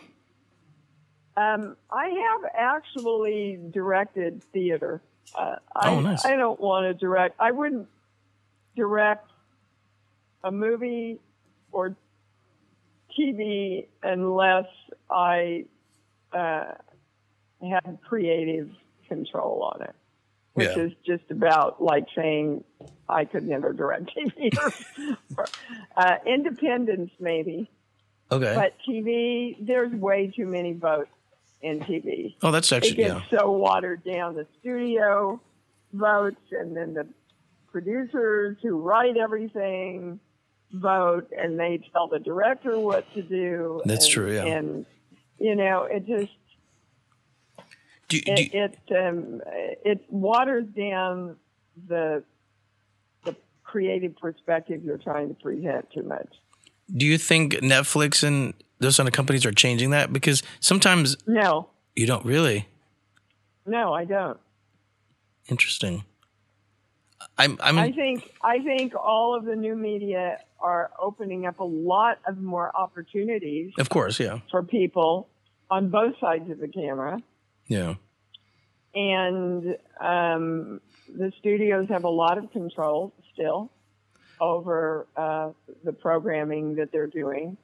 Um, 1.36 1.76
I 1.90 2.08
have 2.08 2.50
actually 2.54 3.58
directed 3.72 4.42
theater. 4.52 5.00
Uh, 5.34 5.56
I, 5.74 5.88
Oh, 5.90 6.00
nice. 6.00 6.24
I 6.26 6.36
don't 6.36 6.60
want 6.60 6.84
to 6.84 6.92
direct. 6.94 7.36
I 7.40 7.50
wouldn't 7.52 7.88
direct 8.76 9.30
a 10.44 10.52
movie 10.52 11.18
or 11.72 11.96
TV 13.18 13.86
unless 14.02 14.66
I 15.10 15.64
uh, 16.32 16.72
had 17.62 17.98
creative 18.06 18.68
control 19.08 19.62
on 19.74 19.82
it, 19.82 19.94
which 20.54 20.68
Yeah. 20.76 20.84
is 20.84 20.92
just 21.06 21.30
about 21.30 21.82
like 21.82 22.06
saying 22.16 22.64
I 23.08 23.24
could 23.24 23.44
never 23.46 23.72
direct 23.72 24.10
TV. 24.16 24.50
or, 25.36 25.46
uh, 25.96 26.16
independence, 26.26 27.10
maybe. 27.20 27.70
Okay. 28.32 28.54
But 28.54 28.74
TV, 28.88 29.56
there's 29.60 29.92
way 29.92 30.32
too 30.34 30.46
many 30.46 30.72
votes 30.72 31.10
in 31.62 31.80
TV. 31.80 32.36
oh, 32.42 32.50
that's 32.52 32.70
It 32.72 32.76
actually 32.76 32.94
gets 32.94 33.24
yeah. 33.32 33.38
so 33.40 33.50
watered 33.50 34.02
down. 34.04 34.34
The 34.34 34.46
studio 34.60 35.40
votes, 35.92 36.40
and 36.52 36.76
then 36.76 36.94
the 36.94 37.06
producers 37.72 38.56
who 38.62 38.80
write 38.80 39.16
everything 39.16 40.20
vote, 40.72 41.28
and 41.36 41.58
they 41.58 41.80
tell 41.92 42.08
the 42.08 42.18
director 42.20 42.78
what 42.78 43.04
to 43.14 43.22
do. 43.22 43.82
That's 43.84 44.04
and- 44.06 44.12
true, 44.12 44.34
yeah. 44.34 44.44
And 44.44 44.86
you 45.38 45.56
know, 45.56 45.84
it 45.84 46.06
just 46.06 46.32
Do, 48.10 48.20
do, 48.20 48.32
it 48.32 48.52
it, 48.88 48.96
um, 48.96 49.40
it 49.84 50.04
waters 50.10 50.66
down 50.76 51.36
the 51.88 52.22
the 53.24 53.34
creative 53.64 54.16
perspective 54.16 54.84
you're 54.84 54.98
trying 54.98 55.28
to 55.28 55.34
present 55.34 55.88
too 55.94 56.02
much. 56.02 56.28
do 56.94 57.06
you 57.06 57.16
think 57.16 57.54
Netflix 57.54 58.22
and 58.22 58.52
those 58.80 58.96
kind 58.96 59.08
of 59.08 59.12
companies 59.12 59.46
are 59.46 59.52
changing 59.52 59.90
that? 59.90 60.12
Because 60.12 60.42
sometimes 60.60 61.16
No, 61.26 61.68
you 61.96 62.06
don't 62.06 62.24
really. 62.24 62.66
no, 63.66 63.92
I 63.94 64.04
don't. 64.04 64.38
Interesting. 65.48 66.04
I'm. 67.38 67.58
I'm. 67.62 67.78
I 67.78 67.92
think 67.92 68.30
I 68.42 68.58
think 68.60 68.94
all 68.94 69.34
of 69.36 69.44
the 69.44 69.56
new 69.56 69.76
media 69.76 70.38
are 70.60 70.90
opening 71.00 71.46
up 71.46 71.58
a 71.60 71.64
lot 71.64 72.18
of 72.26 72.38
more 72.38 72.70
opportunities 72.76 73.72
of 73.78 73.88
course, 73.88 74.18
yeah, 74.20 74.40
for 74.50 74.62
people 74.62 75.28
on 75.70 75.88
both 75.90 76.14
sides 76.20 76.50
of 76.50 76.58
the 76.58 76.68
camera, 76.68 77.20
yeah, 77.70 77.94
and 78.94 79.76
um, 80.00 80.80
the 81.08 81.32
studios 81.38 81.88
have 81.88 82.04
a 82.04 82.10
lot 82.10 82.36
of 82.36 82.50
control 82.50 83.14
still 83.32 83.70
over 84.40 85.06
uh, 85.16 85.50
the 85.84 85.92
programming 85.92 86.74
that 86.74 86.90
they're 86.90 87.06
doing, 87.06 87.56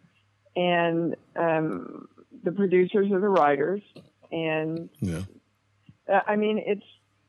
and 0.54 1.16
um, 1.34 2.08
the 2.44 2.52
producers 2.52 3.10
are 3.10 3.20
the 3.20 3.28
writers, 3.28 3.82
and 4.30 4.88
yeah. 5.00 5.22
Uh, 6.08 6.20
I 6.24 6.36
mean, 6.36 6.62
it's 6.64 6.86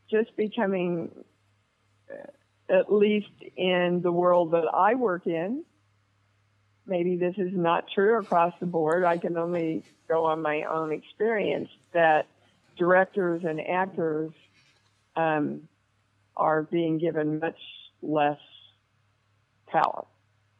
just 0.08 0.36
becoming, 0.38 1.10
uh, 2.12 2.74
at 2.74 2.94
least 2.94 3.32
in 3.56 4.02
the 4.04 4.12
world 4.12 4.52
that 4.52 4.66
I 4.72 4.94
work 4.94 5.26
in, 5.26 5.64
maybe 6.86 7.18
this 7.18 7.34
is 7.38 7.52
not 7.54 7.86
true 7.94 8.20
across 8.20 8.54
the 8.60 8.66
board. 8.68 9.04
I 9.04 9.18
can 9.18 9.36
only 9.36 9.84
go 10.08 10.26
on 10.26 10.44
my 10.44 10.64
own 10.64 10.92
experience 10.92 11.70
that 11.94 12.28
directors 12.78 13.44
and 13.44 13.60
actors 13.60 14.32
um, 15.16 15.68
are 16.36 16.64
being 16.64 16.98
given 16.98 17.40
much 17.40 17.60
less 18.02 18.40
power, 19.68 20.06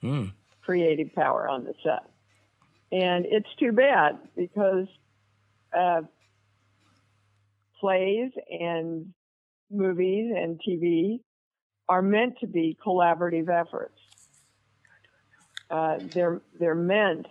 Mm. 0.04 0.32
creative 0.64 1.14
power 1.14 1.48
on 1.48 1.64
the 1.64 1.74
set. 1.84 2.04
And 2.92 3.26
it's 3.26 3.50
too 3.60 3.72
bad 3.72 4.18
because 4.36 4.88
uh, 5.78 6.02
plays 7.80 8.32
and 8.50 9.14
movies 9.70 10.34
and 10.36 10.60
TV 10.68 11.20
are 11.90 12.02
meant 12.02 12.40
to 12.40 12.48
be 12.48 12.78
collaborative 12.86 13.50
efforts. 13.50 13.98
Uh, 15.70 15.98
they're 16.14 16.42
they're 16.60 16.76
meant 16.76 17.28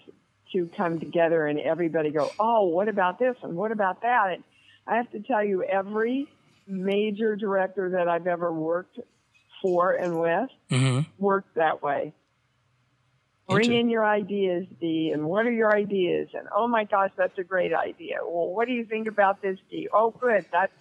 to 0.52 0.68
come 0.76 1.00
together 1.00 1.46
and 1.46 1.58
everybody 1.58 2.10
go, 2.10 2.30
oh, 2.38 2.66
what 2.66 2.88
about 2.88 3.18
this 3.18 3.36
and 3.42 3.54
what 3.56 3.72
about 3.72 4.02
that? 4.02 4.32
And 4.32 4.44
I 4.86 4.96
have 4.96 5.10
to 5.12 5.20
tell 5.20 5.44
you, 5.44 5.62
every 5.62 6.28
major 6.66 7.36
director 7.36 7.90
that 7.90 8.08
I've 8.08 8.26
ever 8.26 8.52
worked 8.52 8.98
for 9.62 9.92
and 9.92 10.20
with 10.20 10.50
hmm 10.70 11.00
worked 11.18 11.54
that 11.54 11.82
way. 11.82 12.12
Bring 13.48 13.72
in 13.72 13.88
your 13.88 14.04
ideas, 14.04 14.66
Dee, 14.80 15.12
and 15.14 15.24
what 15.24 15.46
are 15.46 15.52
your 15.52 15.74
ideas? 15.74 16.28
And 16.34 16.48
oh 16.54 16.66
my 16.66 16.84
gosh, 16.84 17.12
that's 17.16 17.38
a 17.38 17.44
great 17.44 17.72
idea. 17.72 18.16
Well, 18.22 18.48
what 18.48 18.66
do 18.66 18.74
you 18.74 18.84
think 18.84 19.06
about 19.06 19.40
this, 19.40 19.56
Dee? 19.70 19.88
Oh, 19.92 20.10
good. 20.10 20.44
That's 20.50 20.72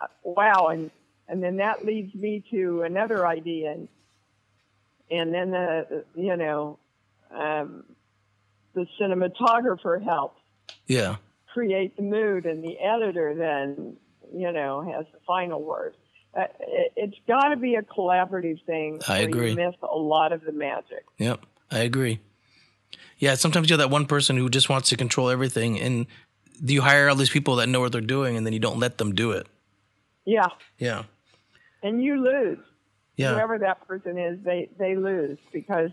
uh, 0.00 0.06
wow. 0.22 0.68
And 0.68 0.90
and 1.28 1.42
then 1.42 1.56
that 1.56 1.84
leads 1.84 2.14
me 2.14 2.42
to 2.52 2.82
another 2.82 3.26
idea, 3.26 3.72
and 3.72 3.88
and 5.10 5.34
then 5.34 5.50
the 5.50 6.04
you 6.14 6.36
know 6.36 6.78
um, 7.30 7.84
the 8.74 8.86
cinematographer 8.98 10.02
helps 10.02 10.40
Yeah. 10.86 11.16
Create 11.56 11.96
the 11.96 12.02
mood, 12.02 12.44
and 12.44 12.62
the 12.62 12.78
editor 12.78 13.34
then 13.34 13.96
you 14.32 14.52
know 14.52 14.82
has 14.82 15.06
the 15.12 15.18
final 15.26 15.62
word. 15.62 15.96
Uh, 16.36 16.42
it, 16.60 16.92
it's 16.96 17.16
got 17.26 17.48
to 17.48 17.56
be 17.56 17.76
a 17.76 17.82
collaborative 17.82 18.62
thing. 18.66 19.00
I 19.08 19.20
agree. 19.20 19.50
You 19.50 19.56
miss 19.56 19.74
a 19.82 19.96
lot 19.96 20.32
of 20.32 20.42
the 20.44 20.52
magic. 20.52 21.06
Yep. 21.16 21.40
I 21.70 21.78
agree. 21.78 22.20
Yeah. 23.18 23.36
Sometimes 23.36 23.70
you 23.70 23.74
have 23.74 23.78
that 23.78 23.90
one 23.90 24.04
person 24.04 24.36
who 24.36 24.50
just 24.50 24.68
wants 24.68 24.90
to 24.90 24.96
control 24.98 25.30
everything, 25.30 25.80
and 25.80 26.06
you 26.62 26.82
hire 26.82 27.08
all 27.08 27.16
these 27.16 27.30
people 27.30 27.56
that 27.56 27.68
know 27.70 27.80
what 27.80 27.92
they're 27.92 28.02
doing, 28.02 28.36
and 28.36 28.44
then 28.44 28.52
you 28.52 28.58
don't 28.60 28.78
let 28.78 28.98
them 28.98 29.14
do 29.14 29.30
it. 29.32 29.46
Yeah, 30.26 30.48
Yeah. 30.78 31.04
and 31.82 32.02
you 32.02 32.22
lose. 32.22 32.58
Yeah. 33.16 33.32
Whoever 33.32 33.58
that 33.60 33.86
person 33.88 34.18
is, 34.18 34.38
they 34.44 34.68
they 34.78 34.94
lose 34.94 35.38
because 35.52 35.90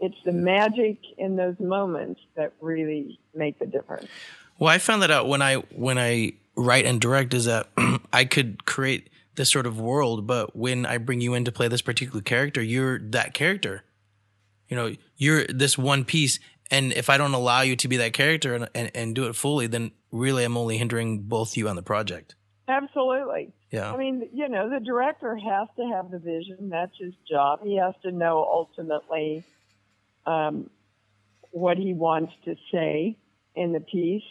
it's 0.00 0.16
the 0.24 0.32
magic 0.32 0.98
in 1.16 1.36
those 1.36 1.58
moments 1.60 2.20
that 2.34 2.52
really 2.60 3.20
make 3.34 3.58
the 3.60 3.66
difference. 3.66 4.08
Well, 4.58 4.68
I 4.72 4.78
found 4.78 5.02
that 5.02 5.10
out 5.10 5.28
when 5.28 5.42
I 5.42 5.56
when 5.56 5.98
I 5.98 6.32
write 6.56 6.84
and 6.84 7.00
direct 7.00 7.32
is 7.34 7.44
that 7.44 7.68
I 8.12 8.24
could 8.24 8.64
create 8.66 9.10
this 9.36 9.50
sort 9.50 9.66
of 9.66 9.80
world, 9.80 10.26
but 10.26 10.56
when 10.56 10.84
I 10.84 10.98
bring 10.98 11.20
you 11.20 11.34
in 11.34 11.44
to 11.44 11.52
play 11.52 11.68
this 11.68 11.82
particular 11.82 12.20
character, 12.20 12.60
you're 12.60 12.98
that 13.10 13.34
character. 13.34 13.84
You 14.68 14.76
know, 14.76 14.94
you're 15.16 15.46
this 15.46 15.78
one 15.78 16.04
piece, 16.04 16.40
and 16.70 16.92
if 16.92 17.08
I 17.08 17.16
don't 17.16 17.34
allow 17.34 17.62
you 17.62 17.76
to 17.76 17.88
be 17.88 17.96
that 17.98 18.12
character 18.12 18.54
and 18.54 18.68
and, 18.74 18.90
and 18.94 19.14
do 19.14 19.26
it 19.26 19.36
fully, 19.36 19.68
then 19.68 19.92
really 20.10 20.44
I'm 20.44 20.56
only 20.56 20.76
hindering 20.76 21.20
both 21.20 21.56
you 21.56 21.68
and 21.68 21.78
the 21.78 21.82
project. 21.82 22.34
Absolutely. 22.66 23.52
Yeah. 23.70 23.92
I 23.92 23.96
mean, 23.96 24.28
you 24.32 24.48
know, 24.48 24.68
the 24.68 24.80
director 24.80 25.36
has 25.36 25.68
to 25.76 25.86
have 25.94 26.10
the 26.10 26.18
vision. 26.18 26.68
That's 26.68 26.92
his 26.98 27.14
job. 27.28 27.60
He 27.62 27.78
has 27.78 27.94
to 28.02 28.10
know 28.10 28.38
ultimately 28.38 29.42
um, 30.26 30.68
what 31.50 31.78
he 31.78 31.94
wants 31.94 32.32
to 32.44 32.56
say 32.70 33.16
in 33.54 33.72
the 33.72 33.80
piece 33.80 34.22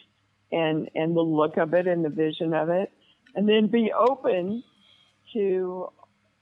and, 0.52 0.88
and 0.94 1.16
the 1.16 1.20
look 1.20 1.56
of 1.56 1.74
it 1.74 1.86
and 1.86 2.04
the 2.04 2.08
vision 2.10 2.54
of 2.54 2.68
it. 2.68 2.90
And 3.34 3.48
then 3.48 3.66
be 3.68 3.92
open 3.92 4.62
to 5.34 5.90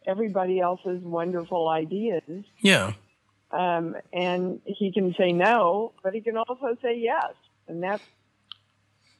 everybody 0.07 0.61
else's 0.61 1.03
wonderful 1.03 1.69
ideas. 1.69 2.45
Yeah. 2.61 2.92
Um, 3.51 3.97
and 4.12 4.61
he 4.64 4.92
can 4.92 5.14
say 5.19 5.33
no, 5.33 5.92
but 6.03 6.14
he 6.14 6.21
can 6.21 6.37
also 6.37 6.77
say 6.83 6.99
yes. 6.99 7.33
And 7.69 7.83
that's 7.83 8.03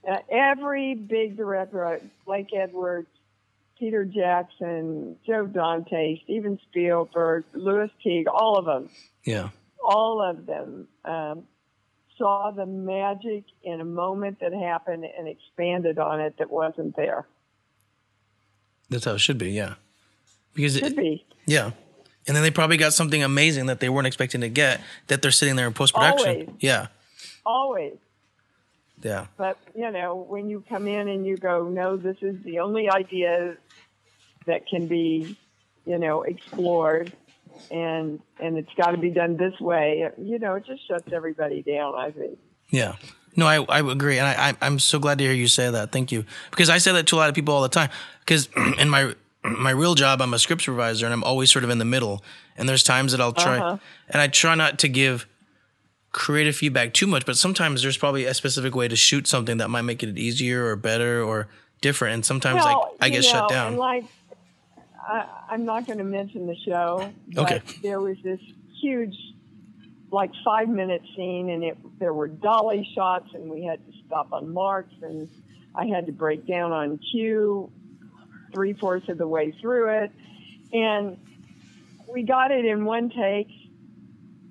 uh, 0.09 0.19
every 0.31 0.95
big 0.95 1.37
director, 1.37 2.01
Blake 2.25 2.49
Edwards, 2.57 3.09
Peter 3.79 4.05
Jackson, 4.05 5.17
Joe 5.27 5.47
Dante, 5.47 6.21
Steven 6.25 6.59
Spielberg, 6.69 7.45
Lewis 7.53 7.91
Teague, 8.03 8.27
all 8.29 8.57
of 8.57 8.65
them, 8.65 8.89
Yeah. 9.25 9.51
all 9.85 10.23
of 10.23 10.47
them 10.47 10.89
um, 11.05 11.43
saw 12.19 12.51
the 12.51 12.67
magic 12.67 13.45
in 13.63 13.81
a 13.81 13.85
moment 13.85 14.41
that 14.41 14.53
happened 14.53 15.05
and 15.05 15.29
expanded 15.29 15.99
on 15.99 16.21
it 16.21 16.37
that 16.39 16.51
wasn't 16.51 16.97
there. 16.97 17.27
That's 18.89 19.05
how 19.05 19.15
it 19.15 19.19
should 19.19 19.39
be. 19.39 19.51
Yeah. 19.51 19.75
Because 20.55 20.77
it, 20.77 20.97
be. 20.97 21.25
yeah, 21.47 21.73
And 22.27 22.35
then 22.35 22.43
they 22.43 22.51
probably 22.51 22.79
got 22.79 22.95
something 22.95 23.23
amazing 23.23 23.67
that 23.67 23.81
they 23.81 23.89
weren't 23.89 24.07
expecting 24.07 24.41
to 24.41 24.49
get 24.49 24.81
that 25.09 25.21
they're 25.21 25.31
sitting 25.31 25.57
there 25.57 25.67
in 25.67 25.75
post 25.75 25.95
production. 25.95 26.57
Yeah. 26.61 26.87
Always. 27.45 27.97
Yeah. 29.03 29.27
But 29.37 29.59
you 29.75 29.91
know, 29.91 30.17
when 30.17 30.49
you 30.49 30.65
come 30.69 30.89
in 30.89 31.09
and 31.09 31.27
you 31.27 31.37
go, 31.37 31.69
no, 31.69 31.97
this 31.97 32.17
is 32.23 32.43
the 32.43 32.61
only 32.61 32.89
idea 32.89 33.57
that 34.47 34.67
can 34.67 34.87
be, 34.87 35.37
you 35.85 35.99
know, 35.99 36.23
explored, 36.23 37.13
and 37.71 38.21
and 38.41 38.57
it's 38.59 38.73
got 38.77 38.91
to 38.93 38.99
be 38.99 39.11
done 39.11 39.37
this 39.37 39.59
way. 39.61 40.09
You 40.19 40.39
know, 40.39 40.55
it 40.55 40.65
just 40.67 40.87
shuts 40.87 41.13
everybody 41.13 41.63
down. 41.63 41.95
I 41.95 42.11
think. 42.11 42.39
Yeah. 42.71 42.97
No, 43.39 43.47
I, 43.47 43.63
I 43.65 43.81
agree. 43.81 44.19
And 44.19 44.27
I, 44.27 44.49
I, 44.51 44.55
I'm 44.63 44.79
so 44.79 44.99
glad 44.99 45.19
to 45.19 45.25
hear 45.25 45.35
you 45.35 45.47
say 45.47 45.71
that. 45.71 45.93
Thank 45.93 46.11
you. 46.11 46.25
Because 46.51 46.71
I 46.71 46.79
say 46.79 46.93
that 46.93 47.07
to 47.09 47.17
a 47.17 47.19
lot 47.19 47.29
of 47.29 47.35
people 47.35 47.53
all 47.55 47.61
the 47.63 47.69
time. 47.69 47.91
Because 48.21 48.49
in 48.79 48.89
my 48.89 49.15
my 49.45 49.71
real 49.71 49.95
job, 49.95 50.23
I'm 50.23 50.33
a 50.35 50.39
script 50.39 50.63
supervisor 50.63 51.05
and 51.07 51.13
I'm 51.13 51.23
always 51.23 51.51
sort 51.53 51.63
of 51.65 51.71
in 51.71 51.79
the 51.79 51.85
middle. 51.85 52.25
And 52.57 52.69
there's 52.69 52.83
times 52.83 53.13
that 53.13 53.21
I'll 53.21 53.33
try, 53.35 53.59
Uh-huh. 53.59 53.77
and 54.09 54.21
I 54.23 54.29
try 54.29 54.55
not 54.55 54.79
to 54.81 54.89
give 54.89 55.27
creative 56.13 56.57
feedback 56.57 56.95
too 56.95 57.07
much, 57.07 57.27
but 57.27 57.37
sometimes 57.37 57.83
there's 57.83 57.99
probably 57.99 58.25
a 58.25 58.33
specific 58.35 58.75
way 58.75 58.89
to 58.89 58.97
shoot 58.97 59.27
something 59.27 59.59
that 59.59 59.69
might 59.69 59.83
make 59.83 60.03
it 60.03 60.17
easier 60.19 60.67
or 60.67 60.75
better 60.77 61.23
or 61.23 61.49
different. 61.83 62.15
And 62.15 62.25
sometimes 62.25 62.65
well, 62.65 62.95
I, 63.01 63.07
I 63.07 63.09
get 63.11 63.19
know, 63.23 63.29
shut 63.31 63.49
down. 63.51 63.77
like, 63.77 64.05
I, 65.07 65.27
I'm 65.51 65.65
not 65.65 65.87
going 65.87 65.99
to 65.99 66.05
mention 66.05 66.47
the 66.47 66.57
show. 66.57 67.13
But 67.33 67.53
Okay. 67.53 67.63
There 67.83 68.01
was 68.01 68.17
this 68.23 68.41
huge, 68.81 69.17
like 70.11 70.31
five 70.45 70.69
minute 70.69 71.03
scene, 71.17 71.51
and 71.51 71.63
it 71.65 71.79
there 71.99 72.13
were 72.13 72.29
dolly 72.29 72.89
shots, 72.95 73.29
and 73.35 73.49
we 73.51 73.65
had 73.65 73.85
to 73.87 73.93
stop 74.07 74.33
on 74.33 74.53
marks, 74.53 74.95
and 75.03 75.29
I 75.75 75.87
had 75.87 76.07
to 76.07 76.13
break 76.13 76.47
down 76.47 76.73
on 76.73 76.99
cue, 76.99 77.71
three 78.53 78.73
fourths 78.75 79.09
of 79.09 79.19
the 79.19 79.29
way 79.29 79.53
through 79.61 80.03
it, 80.05 80.11
and 80.73 81.19
we 82.13 82.23
got 82.23 82.51
it 82.51 82.65
in 82.65 82.85
one 82.85 83.11
take. 83.11 83.49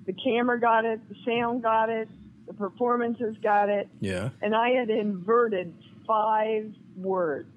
The 0.06 0.12
camera 0.12 0.60
got 0.60 0.84
it, 0.84 1.00
the 1.08 1.16
sound 1.26 1.62
got 1.62 1.88
it, 1.88 2.08
the 2.46 2.54
performances 2.54 3.36
got 3.42 3.68
it 3.68 3.88
Yeah. 4.00 4.30
and 4.40 4.54
I 4.54 4.70
had 4.70 4.88
inverted 4.88 5.74
five 6.06 6.72
words. 6.96 7.50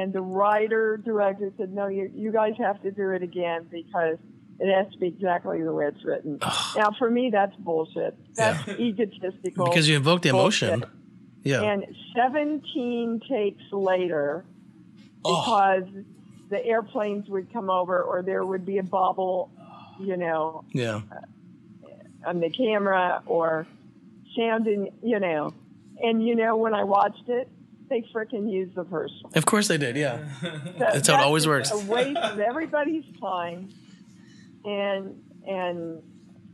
And 0.00 0.12
the 0.12 0.20
writer 0.22 0.96
director 0.96 1.52
said, 1.58 1.72
"No, 1.74 1.86
you 1.88 2.10
you 2.14 2.32
guys 2.32 2.54
have 2.58 2.80
to 2.82 2.90
do 2.90 3.10
it 3.10 3.22
again 3.22 3.66
because 3.70 4.18
it 4.58 4.72
has 4.74 4.90
to 4.92 4.98
be 4.98 5.08
exactly 5.08 5.62
the 5.62 5.72
way 5.72 5.86
it's 5.86 6.04
written." 6.04 6.38
now, 6.76 6.90
for 6.98 7.10
me, 7.10 7.30
that's 7.30 7.54
bullshit. 7.56 8.16
That's 8.34 8.66
egotistical. 8.68 9.66
Because 9.66 9.88
you 9.88 9.96
invoke 9.96 10.22
the 10.22 10.30
emotion. 10.30 10.80
bullshit. 10.80 10.88
Yeah. 11.42 11.62
And 11.62 11.84
17 12.14 13.20
takes 13.28 13.62
later, 13.72 14.44
Oh. 15.24 15.42
because 15.42 16.04
the 16.50 16.64
airplanes 16.64 17.28
would 17.28 17.52
come 17.52 17.70
over 17.70 18.02
or 18.02 18.22
there 18.22 18.44
would 18.44 18.64
be 18.66 18.78
a 18.78 18.82
bobble, 18.82 19.50
you 19.98 20.16
know, 20.16 20.64
yeah. 20.72 21.00
Uh, 21.10 22.28
on 22.28 22.40
the 22.40 22.50
camera 22.50 23.22
or 23.26 23.66
sound, 24.36 24.66
sounding, 24.66 24.92
you 25.02 25.18
know. 25.18 25.52
And 26.02 26.26
you 26.26 26.34
know, 26.34 26.56
when 26.56 26.74
I 26.74 26.84
watched 26.84 27.28
it, 27.28 27.48
they 27.90 28.02
frickin' 28.14 28.50
used 28.50 28.74
the 28.74 28.84
first 28.86 29.12
one. 29.22 29.32
Of 29.36 29.44
course 29.44 29.68
they 29.68 29.76
did. 29.76 29.96
Yeah. 29.96 30.24
So 30.40 30.72
That's 30.78 31.08
how 31.08 31.20
it 31.20 31.24
always 31.24 31.46
works. 31.46 31.70
A 31.70 31.78
waste 31.80 32.16
of 32.16 32.40
everybody's 32.40 33.04
time, 33.20 33.68
and 34.64 35.22
and 35.46 36.02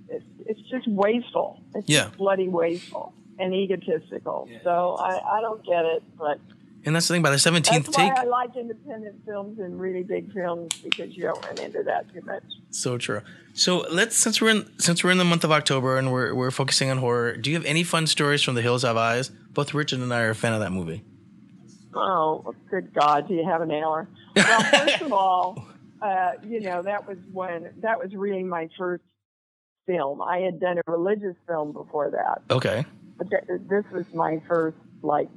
it, 0.08 0.22
it's 0.46 0.60
just 0.70 0.88
wasteful. 0.88 1.62
It's 1.74 1.88
Yeah. 1.88 2.04
just 2.06 2.18
bloody 2.18 2.48
wasteful 2.48 3.14
and 3.38 3.54
egotistical. 3.54 4.48
Yeah. 4.50 4.58
So 4.64 4.96
I, 4.98 5.38
I 5.38 5.40
don't 5.40 5.64
get 5.64 5.84
it, 5.84 6.02
but 6.18 6.38
And 6.84 6.94
that's 6.94 7.08
the 7.08 7.14
thing. 7.14 7.22
By 7.22 7.30
the 7.30 7.36
17th 7.36 7.64
that's 7.64 7.88
why 7.98 8.08
take, 8.08 8.18
I 8.18 8.24
like 8.24 8.56
independent 8.56 9.24
films 9.26 9.58
and 9.58 9.78
really 9.78 10.02
big 10.02 10.32
films 10.32 10.72
because 10.82 11.16
you 11.16 11.24
don't 11.24 11.44
run 11.44 11.58
into 11.58 11.82
that 11.82 12.12
too 12.12 12.22
much. 12.22 12.44
So 12.70 12.96
true. 12.98 13.20
So 13.54 13.86
let's 13.90 14.16
since 14.16 14.40
we're 14.40 14.50
in 14.50 14.78
since 14.78 15.02
we're 15.04 15.10
in 15.10 15.18
the 15.18 15.24
month 15.24 15.44
of 15.44 15.50
October 15.52 15.98
and 15.98 16.12
we're 16.12 16.34
we're 16.34 16.50
focusing 16.50 16.90
on 16.90 16.98
horror. 16.98 17.36
Do 17.36 17.50
you 17.50 17.56
have 17.56 17.64
any 17.66 17.82
fun 17.84 18.06
stories 18.06 18.42
from 18.42 18.54
The 18.54 18.62
Hills 18.62 18.82
Have 18.82 18.96
Eyes? 18.96 19.28
Both 19.52 19.74
Richard 19.74 20.00
and 20.00 20.12
I 20.12 20.20
are 20.22 20.30
a 20.30 20.34
fan 20.34 20.52
of 20.52 20.60
that 20.60 20.70
movie. 20.72 21.02
Oh, 21.96 22.54
good 22.70 22.92
God! 22.94 23.28
Do 23.28 23.34
you 23.34 23.44
have 23.44 23.60
an 23.62 23.70
hour? 23.70 24.08
Well, 24.36 24.60
first 24.62 25.00
of 25.02 25.12
all, 25.12 25.66
uh, 26.02 26.32
you 26.46 26.60
know 26.60 26.82
that 26.82 27.06
was 27.08 27.18
when 27.32 27.70
that 27.82 27.98
was 27.98 28.14
really 28.14 28.42
my 28.42 28.68
first 28.78 29.04
film. 29.86 30.20
I 30.22 30.38
had 30.38 30.60
done 30.60 30.78
a 30.78 30.90
religious 30.90 31.36
film 31.46 31.72
before 31.72 32.10
that, 32.10 32.42
Okay. 32.54 32.84
but 33.18 33.30
th- 33.30 33.44
this 33.68 33.84
was 33.92 34.04
my 34.14 34.40
first 34.48 34.76
like 35.02 35.28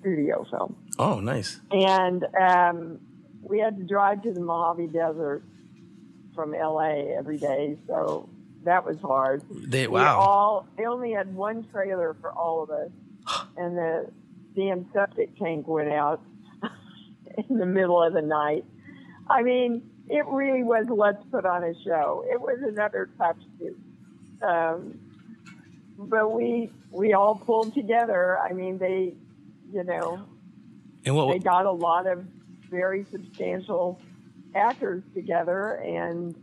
studio 0.00 0.46
film. 0.50 0.76
Oh, 0.98 1.20
nice. 1.20 1.60
And 1.70 2.24
um, 2.40 2.98
we 3.42 3.58
had 3.58 3.76
to 3.78 3.84
drive 3.84 4.22
to 4.22 4.32
the 4.32 4.40
Mojave 4.40 4.88
Desert 4.88 5.42
from 6.34 6.52
LA 6.52 7.16
every 7.18 7.38
day, 7.38 7.76
so 7.86 8.28
that 8.64 8.84
was 8.84 8.98
hard. 9.00 9.42
They 9.50 9.86
We 9.86 9.94
wow. 9.94 10.18
all 10.20 10.66
they 10.76 10.84
only 10.86 11.12
had 11.12 11.34
one 11.34 11.66
trailer 11.72 12.16
for 12.20 12.30
all 12.32 12.62
of 12.62 12.70
us, 12.70 12.90
and 13.56 13.76
the 13.76 14.10
damn 14.54 14.86
septic 14.92 15.36
tank 15.38 15.66
went 15.66 15.90
out 15.90 16.20
in 17.48 17.58
the 17.58 17.66
middle 17.66 18.02
of 18.02 18.12
the 18.12 18.22
night. 18.22 18.64
I 19.28 19.42
mean, 19.42 19.82
it 20.08 20.26
really 20.26 20.62
was 20.62 20.86
let's 20.88 21.22
put 21.30 21.46
on 21.46 21.64
a 21.64 21.74
show. 21.84 22.24
It 22.30 22.40
was 22.40 22.58
another 22.66 23.10
tough 23.16 23.36
shoot, 23.58 23.78
um, 24.42 24.98
but 25.98 26.32
we 26.32 26.70
we 26.90 27.12
all 27.12 27.36
pulled 27.36 27.74
together. 27.74 28.38
I 28.38 28.52
mean, 28.52 28.78
they, 28.78 29.14
you 29.72 29.84
know, 29.84 30.26
and 31.04 31.14
what? 31.14 31.32
they 31.32 31.38
got 31.38 31.66
a 31.66 31.70
lot 31.70 32.06
of 32.06 32.24
very 32.68 33.06
substantial 33.10 34.00
actors 34.54 35.02
together 35.14 35.74
and 35.76 36.34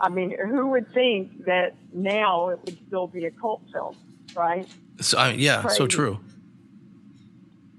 I 0.00 0.08
mean, 0.08 0.36
who 0.38 0.68
would 0.68 0.92
think 0.92 1.46
that 1.46 1.74
now 1.92 2.50
it 2.50 2.60
would 2.64 2.78
still 2.86 3.06
be 3.06 3.24
a 3.24 3.30
cult 3.30 3.62
film, 3.72 3.96
right? 4.34 4.68
So, 5.00 5.18
I 5.18 5.32
mean, 5.32 5.40
yeah, 5.40 5.66
so 5.68 5.86
true. 5.86 6.20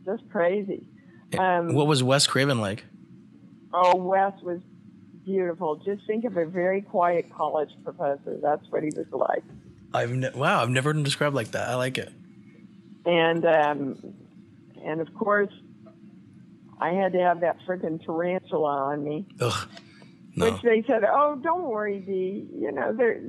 Just 0.08 0.30
crazy. 0.32 0.84
Um, 1.38 1.74
What 1.76 1.88
was 1.88 2.02
Wes 2.02 2.26
Craven 2.28 2.60
like? 2.62 2.86
oh, 3.74 3.96
Wes 3.98 4.34
was 4.42 4.62
beautiful. 5.26 5.76
Just 5.76 6.08
think 6.08 6.24
of 6.24 6.38
a 6.38 6.46
very 6.46 6.82
quiet 6.82 7.30
college 7.36 7.70
professor. 7.84 8.40
That's 8.42 8.66
what 8.70 8.82
he 8.84 8.90
was 8.96 9.06
like. 9.12 9.44
I've 9.94 10.12
ne- 10.12 10.32
wow, 10.34 10.62
I've 10.62 10.70
never 10.70 10.90
heard 10.90 10.98
him 10.98 11.04
described 11.04 11.36
like 11.36 11.52
that. 11.52 11.68
I 11.70 11.76
like 11.76 11.98
it. 11.98 12.12
And 13.06 13.46
um, 13.46 14.14
and 14.84 15.02
of 15.02 15.14
course, 15.14 15.52
I 16.80 16.92
had 16.92 17.12
to 17.14 17.20
have 17.20 17.42
that 17.42 17.58
freaking 17.68 18.04
tarantula 18.04 18.70
on 18.92 19.04
me. 19.04 19.26
Ugh. 19.42 19.70
No. 20.36 20.52
Which 20.52 20.62
they 20.62 20.84
said, 20.88 21.04
"Oh, 21.04 21.36
don't 21.42 21.64
worry, 21.64 22.00
Dee. 22.00 22.48
You 22.56 22.72
know, 22.72 22.94
they're, 22.94 23.22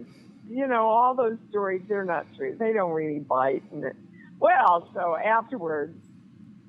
you 0.49 0.67
know, 0.67 0.87
all 0.89 1.15
those 1.15 1.39
stories 1.51 1.83
they're 1.89 2.05
not 2.05 2.27
true. 2.37 2.55
They 2.59 2.73
don't 2.73 2.93
really 2.93 3.19
bite." 3.21 3.63
And 3.73 3.85
it, 3.85 3.97
well, 4.39 4.89
so 4.95 5.17
afterwards, 5.17 5.97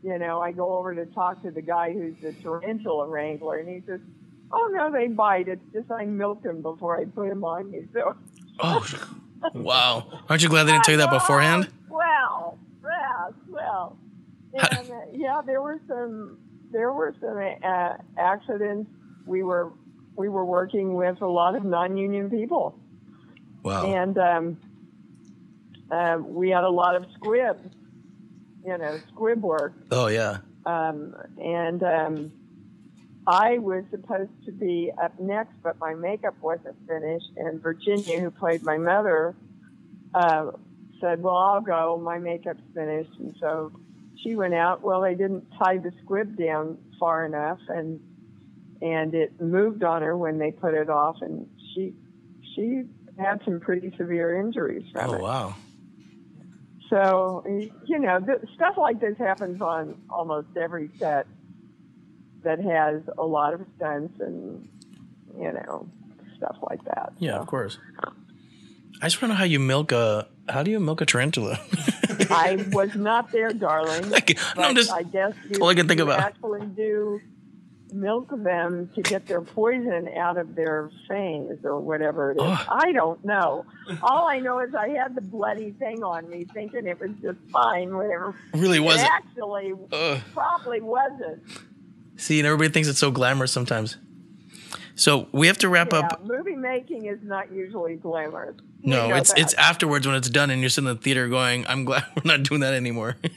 you 0.03 0.17
know, 0.17 0.41
I 0.41 0.51
go 0.51 0.77
over 0.77 0.95
to 0.95 1.05
talk 1.07 1.41
to 1.43 1.51
the 1.51 1.61
guy 1.61 1.93
who's 1.93 2.15
the 2.21 2.33
tarantula 2.41 3.07
wrangler, 3.07 3.57
and 3.57 3.67
he 3.69 3.81
says, 3.85 3.99
"Oh 4.51 4.69
no, 4.73 4.91
they 4.91 5.07
bite. 5.07 5.47
It's 5.47 5.61
just 5.73 5.91
I 5.91 6.05
milked 6.05 6.43
them 6.43 6.61
before 6.61 6.99
I 6.99 7.05
put 7.05 7.29
them 7.29 7.43
on 7.43 7.71
you." 7.73 7.87
So 7.93 8.15
Oh, 8.61 8.85
wow. 9.53 10.21
Aren't 10.29 10.43
you 10.43 10.49
glad 10.49 10.63
they 10.65 10.71
didn't 10.73 10.83
tell 10.83 10.93
you 10.93 10.97
that 10.99 11.11
beforehand? 11.11 11.69
Well, 11.89 12.57
well, 12.83 13.33
well. 13.49 13.97
And 14.53 14.91
uh, 14.91 14.95
yeah, 15.13 15.41
there 15.45 15.61
were 15.61 15.79
some 15.87 16.37
there 16.71 16.91
were 16.91 17.13
some 17.21 17.37
uh, 17.63 17.93
accidents. 18.17 18.89
We 19.25 19.43
were 19.43 19.71
we 20.15 20.27
were 20.29 20.45
working 20.45 20.95
with 20.95 21.21
a 21.21 21.27
lot 21.27 21.55
of 21.55 21.63
non-union 21.63 22.29
people, 22.29 22.77
Wow. 23.63 23.85
and 23.85 24.17
um, 24.17 24.57
uh, 25.91 26.17
we 26.21 26.49
had 26.49 26.63
a 26.63 26.69
lot 26.69 26.95
of 26.95 27.05
squibs. 27.13 27.61
You 28.69 28.77
know, 28.77 28.99
squib 29.11 29.41
work, 29.41 29.73
Oh 29.89 30.09
yeah. 30.09 30.41
um, 30.67 31.15
and 31.41 31.81
um, 31.81 32.31
I 33.25 33.57
was 33.57 33.83
supposed 33.89 34.29
to 34.45 34.51
be 34.51 34.91
up 35.03 35.19
next, 35.19 35.53
but 35.63 35.79
my 35.79 35.95
makeup 35.95 36.35
wasn't 36.39 36.75
finished. 36.87 37.31
And 37.35 37.59
Virginia, 37.63 38.19
who 38.19 38.29
played 38.29 38.61
my 38.61 38.77
mother, 38.77 39.33
uh, 40.13 40.51
said, 41.01 41.23
"Well, 41.23 41.35
I'll 41.35 41.61
go. 41.61 41.97
My 41.97 42.19
makeup's 42.19 42.61
finished." 42.75 43.09
And 43.17 43.35
so 43.39 43.71
she 44.21 44.35
went 44.35 44.53
out. 44.53 44.83
Well, 44.83 45.01
they 45.01 45.15
didn't 45.15 45.45
tie 45.57 45.77
the 45.79 45.91
squib 46.03 46.37
down 46.37 46.77
far 46.99 47.25
enough, 47.25 47.57
and 47.69 47.99
and 48.83 49.15
it 49.15 49.41
moved 49.41 49.83
on 49.83 50.03
her 50.03 50.15
when 50.15 50.37
they 50.37 50.51
put 50.51 50.75
it 50.75 50.91
off, 50.91 51.15
and 51.21 51.47
she 51.73 51.95
she 52.53 52.83
had 53.17 53.41
some 53.45 53.59
pretty 53.61 53.91
severe 53.97 54.39
injuries 54.39 54.85
from 54.93 55.09
Oh 55.09 55.13
it. 55.15 55.21
wow. 55.21 55.55
So, 56.89 57.43
you 57.85 57.99
know, 57.99 58.19
th- 58.19 58.39
stuff 58.55 58.75
like 58.77 58.99
this 58.99 59.17
happens 59.17 59.61
on 59.61 60.01
almost 60.09 60.47
every 60.57 60.89
set 60.97 61.27
that 62.43 62.59
has 62.59 63.01
a 63.17 63.23
lot 63.25 63.53
of 63.53 63.61
stunts 63.75 64.19
and, 64.19 64.67
you 65.37 65.51
know, 65.51 65.87
stuff 66.37 66.57
like 66.61 66.83
that. 66.85 67.13
Yeah, 67.19 67.33
So 67.33 67.41
of 67.41 67.47
course. 67.47 67.77
I 69.01 69.05
just 69.05 69.21
want 69.21 69.29
to 69.31 69.33
know 69.33 69.33
how 69.35 69.43
you 69.45 69.59
milk 69.59 69.91
a. 69.91 70.27
How 70.49 70.63
do 70.63 70.71
you 70.71 70.79
milk 70.79 70.99
a 71.01 71.05
tarantula? 71.05 71.59
I 72.29 72.65
was 72.71 72.95
not 72.95 73.31
there, 73.31 73.51
darling. 73.53 74.09
Like, 74.09 74.37
no, 74.57 74.63
I'm 74.63 74.75
just. 74.75 74.91
I 74.91 75.03
guess 75.03 75.33
you, 75.49 75.61
all 75.61 75.69
I 75.69 75.75
can 75.75 75.87
think 75.87 76.01
about. 76.01 76.19
actually 76.19 76.65
do 76.67 77.21
milk 77.93 78.29
them 78.43 78.89
to 78.95 79.01
get 79.01 79.25
their 79.25 79.41
poison 79.41 80.09
out 80.17 80.37
of 80.37 80.55
their 80.55 80.89
fangs 81.07 81.57
or 81.63 81.79
whatever 81.79 82.31
it 82.31 82.35
is. 82.41 82.59
I 82.69 82.91
don't 82.93 83.23
know. 83.25 83.65
All 84.03 84.27
I 84.27 84.39
know 84.39 84.59
is 84.59 84.73
I 84.75 84.89
had 84.89 85.15
the 85.15 85.21
bloody 85.21 85.71
thing 85.71 86.03
on 86.03 86.29
me, 86.29 86.45
thinking 86.53 86.85
it 86.87 86.99
was 86.99 87.11
just 87.21 87.39
fine, 87.51 87.95
whatever. 87.95 88.35
Really 88.53 88.79
wasn't. 88.79 89.09
actually 89.11 89.73
Ugh. 89.91 90.19
probably 90.33 90.81
wasn't. 90.81 91.41
See, 92.17 92.39
and 92.39 92.45
everybody 92.47 92.69
thinks 92.71 92.87
it's 92.89 92.99
so 92.99 93.11
glamorous 93.11 93.51
sometimes. 93.51 93.97
So 94.95 95.27
we 95.31 95.47
have 95.47 95.57
to 95.59 95.69
wrap 95.69 95.93
Yeah, 95.93 95.99
up. 95.99 96.25
movie 96.25 96.55
making 96.55 97.05
is 97.05 97.19
not 97.23 97.51
usually 97.51 97.95
glamorous. 97.95 98.57
No, 98.83 99.07
know 99.09 99.15
it's 99.15 99.29
that. 99.33 99.39
it's 99.39 99.53
afterwards 99.55 100.05
when 100.05 100.15
it's 100.17 100.29
done 100.29 100.49
and 100.49 100.59
you're 100.61 100.69
sitting 100.69 100.89
in 100.89 100.95
the 100.95 101.01
theater 101.01 101.27
going, 101.29 101.65
"I'm 101.67 101.85
glad 101.85 102.05
we're 102.15 102.23
not 102.29 102.43
doing 102.43 102.61
that 102.61 102.73
anymore." 102.73 103.15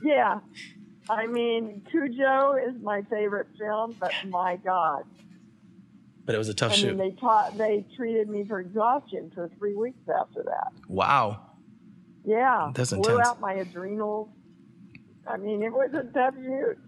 Yeah. 0.00 0.38
I 1.10 1.26
mean, 1.26 1.82
Cujo 1.90 2.54
is 2.54 2.80
my 2.82 3.02
favorite 3.02 3.48
film, 3.58 3.96
but 3.98 4.12
my 4.28 4.56
God. 4.56 5.04
but 6.24 6.34
it 6.34 6.38
was 6.38 6.48
a 6.48 6.54
tough 6.54 6.72
I 6.72 6.76
mean, 6.76 6.84
shoot. 6.84 6.98
they 6.98 7.10
taught, 7.12 7.56
they 7.56 7.84
treated 7.96 8.28
me 8.28 8.44
for 8.44 8.60
exhaustion 8.60 9.30
for 9.34 9.50
three 9.58 9.74
weeks 9.74 10.08
after 10.08 10.42
that. 10.42 10.72
Wow. 10.86 11.40
Yeah. 12.24 12.72
That's 12.74 12.92
Blew 12.92 13.20
out 13.20 13.40
my 13.40 13.54
adrenals. 13.54 14.28
I 15.26 15.36
mean, 15.36 15.62
it 15.62 15.72
was 15.72 15.90
a 15.94 16.04
tough 16.04 16.34
shoot. 16.34 16.78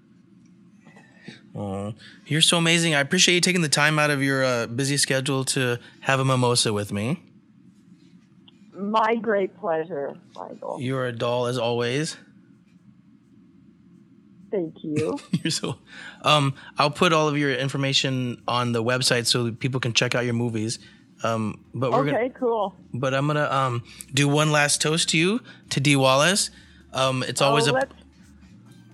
Oh, 1.55 1.95
you're 2.27 2.41
so 2.41 2.59
amazing. 2.59 2.95
I 2.95 3.01
appreciate 3.01 3.35
you 3.35 3.41
taking 3.41 3.63
the 3.63 3.69
time 3.69 3.99
out 3.99 4.11
of 4.11 4.23
your 4.23 4.45
uh, 4.45 4.67
busy 4.67 4.97
schedule 4.97 5.45
to 5.47 5.79
have 6.01 6.21
a 6.21 6.25
mimosa 6.25 6.73
with 6.73 6.93
me. 6.93 7.23
My 8.73 9.17
great 9.17 9.59
pleasure, 9.59 10.17
Michael. 10.35 10.79
You're 10.81 11.07
a 11.07 11.13
doll 11.13 11.47
as 11.47 11.59
always. 11.59 12.17
Thank 14.51 14.83
you. 14.83 15.19
You're 15.31 15.51
so. 15.51 15.77
Um, 16.23 16.55
I'll 16.79 16.91
put 16.91 17.13
all 17.13 17.29
of 17.29 17.39
your 17.39 17.55
information 17.55 18.43
on 18.49 18.73
the 18.73 18.83
website 18.83 19.27
so 19.27 19.45
that 19.45 19.61
people 19.61 19.81
can 19.81 19.93
check 19.93 20.15
out 20.15 20.25
your 20.25 20.35
movies. 20.35 20.79
Um, 21.23 21.65
but 21.75 21.93
we're 21.93 22.01
okay, 22.01 22.11
gonna. 22.11 22.31
cool. 22.31 22.75
But 22.95 23.15
I'm 23.15 23.27
gonna 23.27 23.49
um 23.51 23.85
do 24.13 24.27
one 24.29 24.51
last 24.51 24.81
toast 24.81 25.11
to 25.11 25.19
you 25.19 25.41
to 25.71 25.81
Dee 25.81 25.97
Wallace. 25.97 26.51
Um, 26.93 27.23
it's 27.23 27.41
always 27.41 27.69
oh, 27.69 27.73
a. 27.73 27.75
let's 27.75 27.95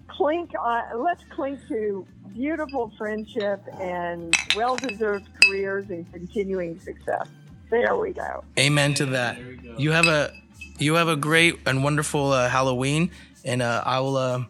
clink. 0.08 0.50
On, 0.60 1.02
let's 1.02 1.22
clink 1.30 1.60
to 1.68 2.06
beautiful 2.34 2.92
friendship 2.98 3.62
and 3.80 4.36
well-deserved 4.54 5.26
careers 5.42 5.88
and 5.88 6.10
continuing 6.12 6.78
success. 6.80 7.26
There 7.70 7.96
we 7.96 8.12
go. 8.12 8.44
Amen 8.58 8.92
to 8.94 9.06
that. 9.06 9.36
There 9.36 9.48
we 9.48 9.56
go. 9.56 9.74
You 9.78 9.92
have 9.92 10.06
a 10.06 10.32
you 10.78 10.94
have 10.94 11.08
a 11.08 11.16
great 11.16 11.58
and 11.66 11.82
wonderful 11.82 12.32
uh, 12.32 12.48
Halloween, 12.48 13.10
and 13.44 13.62
uh, 13.62 13.82
I 13.84 14.00
will 14.00 14.16
uh, 14.16 14.44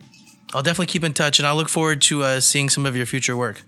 I'll 0.55 0.63
definitely 0.63 0.87
keep 0.87 1.05
in 1.05 1.13
touch, 1.13 1.39
and 1.39 1.47
I'll 1.47 1.57
look 1.57 1.69
forward 1.69 2.01
to 2.03 2.23
uh, 2.23 2.41
seeing 2.41 2.69
some 2.69 2.87
of 2.87 2.97
your 2.97 3.07
future 3.07 3.37
work. 3.37 3.63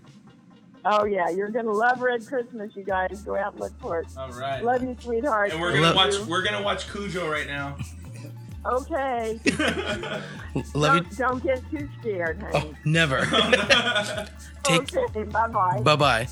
Oh 0.84 1.04
yeah, 1.04 1.28
you're 1.28 1.50
gonna 1.50 1.72
love 1.72 2.00
Red 2.00 2.26
Christmas, 2.26 2.74
you 2.74 2.82
guys. 2.84 3.20
Go 3.22 3.36
out 3.36 3.52
and 3.52 3.60
look 3.60 3.78
for 3.80 4.00
it. 4.00 4.06
All 4.16 4.30
right. 4.30 4.64
Love 4.64 4.82
you, 4.82 4.96
sweetheart. 5.00 5.52
and 5.52 5.60
we're 5.60 5.74
gonna 5.74 5.94
watch. 5.94 6.14
you. 6.14 6.24
We're 6.24 6.42
gonna 6.42 6.62
watch 6.62 6.90
Cujo 6.90 7.30
right 7.30 7.46
now. 7.46 7.76
Okay. 8.64 9.38
Love 10.74 10.96
you. 10.96 11.00
don't, 11.02 11.16
don't 11.16 11.42
get 11.42 11.62
too 11.70 11.88
scared, 12.00 12.40
honey. 12.40 12.52
Oh, 12.54 12.58
honey. 12.60 12.74
never. 12.84 13.24
Take 14.64 14.94
okay, 14.96 15.22
bye 15.24 15.48
bye. 15.48 15.80
bye 15.82 15.96
bye. 15.96 16.28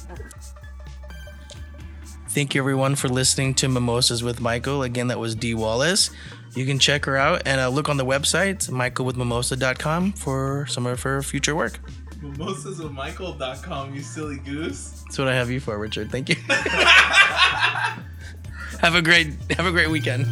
Thank 2.29 2.55
you 2.55 2.61
everyone 2.61 2.97
for 2.97 3.09
listening 3.09 3.55
to 3.55 3.69
Mimosas 3.69 4.23
with 4.23 4.41
Michael. 4.41 4.83
Again, 4.83 5.07
that 5.09 5.19
was 5.19 5.35
Dee 5.35 5.55
Wallace. 5.55 6.11
You 6.57 6.65
can 6.65 6.79
check 6.79 7.05
her 7.05 7.19
out 7.19 7.43
and 7.45 7.61
uh, 7.61 7.69
look 7.69 7.91
on 7.91 7.99
the 7.99 8.05
website 8.05 8.71
michaelwithmimosa.com 8.71 10.13
for 10.13 10.67
some 10.69 10.87
of 10.87 11.03
her 11.03 11.23
future 11.23 11.55
work. 11.55 11.79
Mimosaswithmichael.com, 12.23 13.95
you 13.95 14.01
silly 14.01 14.39
goose. 14.39 15.03
That's 15.05 15.19
what 15.19 15.29
I 15.29 15.35
have 15.35 15.51
you 15.51 15.61
for, 15.61 15.79
Richard. 15.79 16.11
Thank 16.11 16.31
you. 16.31 16.37
have 18.81 18.95
a 18.95 19.03
great 19.03 19.35
have 19.51 19.67
a 19.67 19.71
great 19.71 19.91
weekend. 19.91 20.27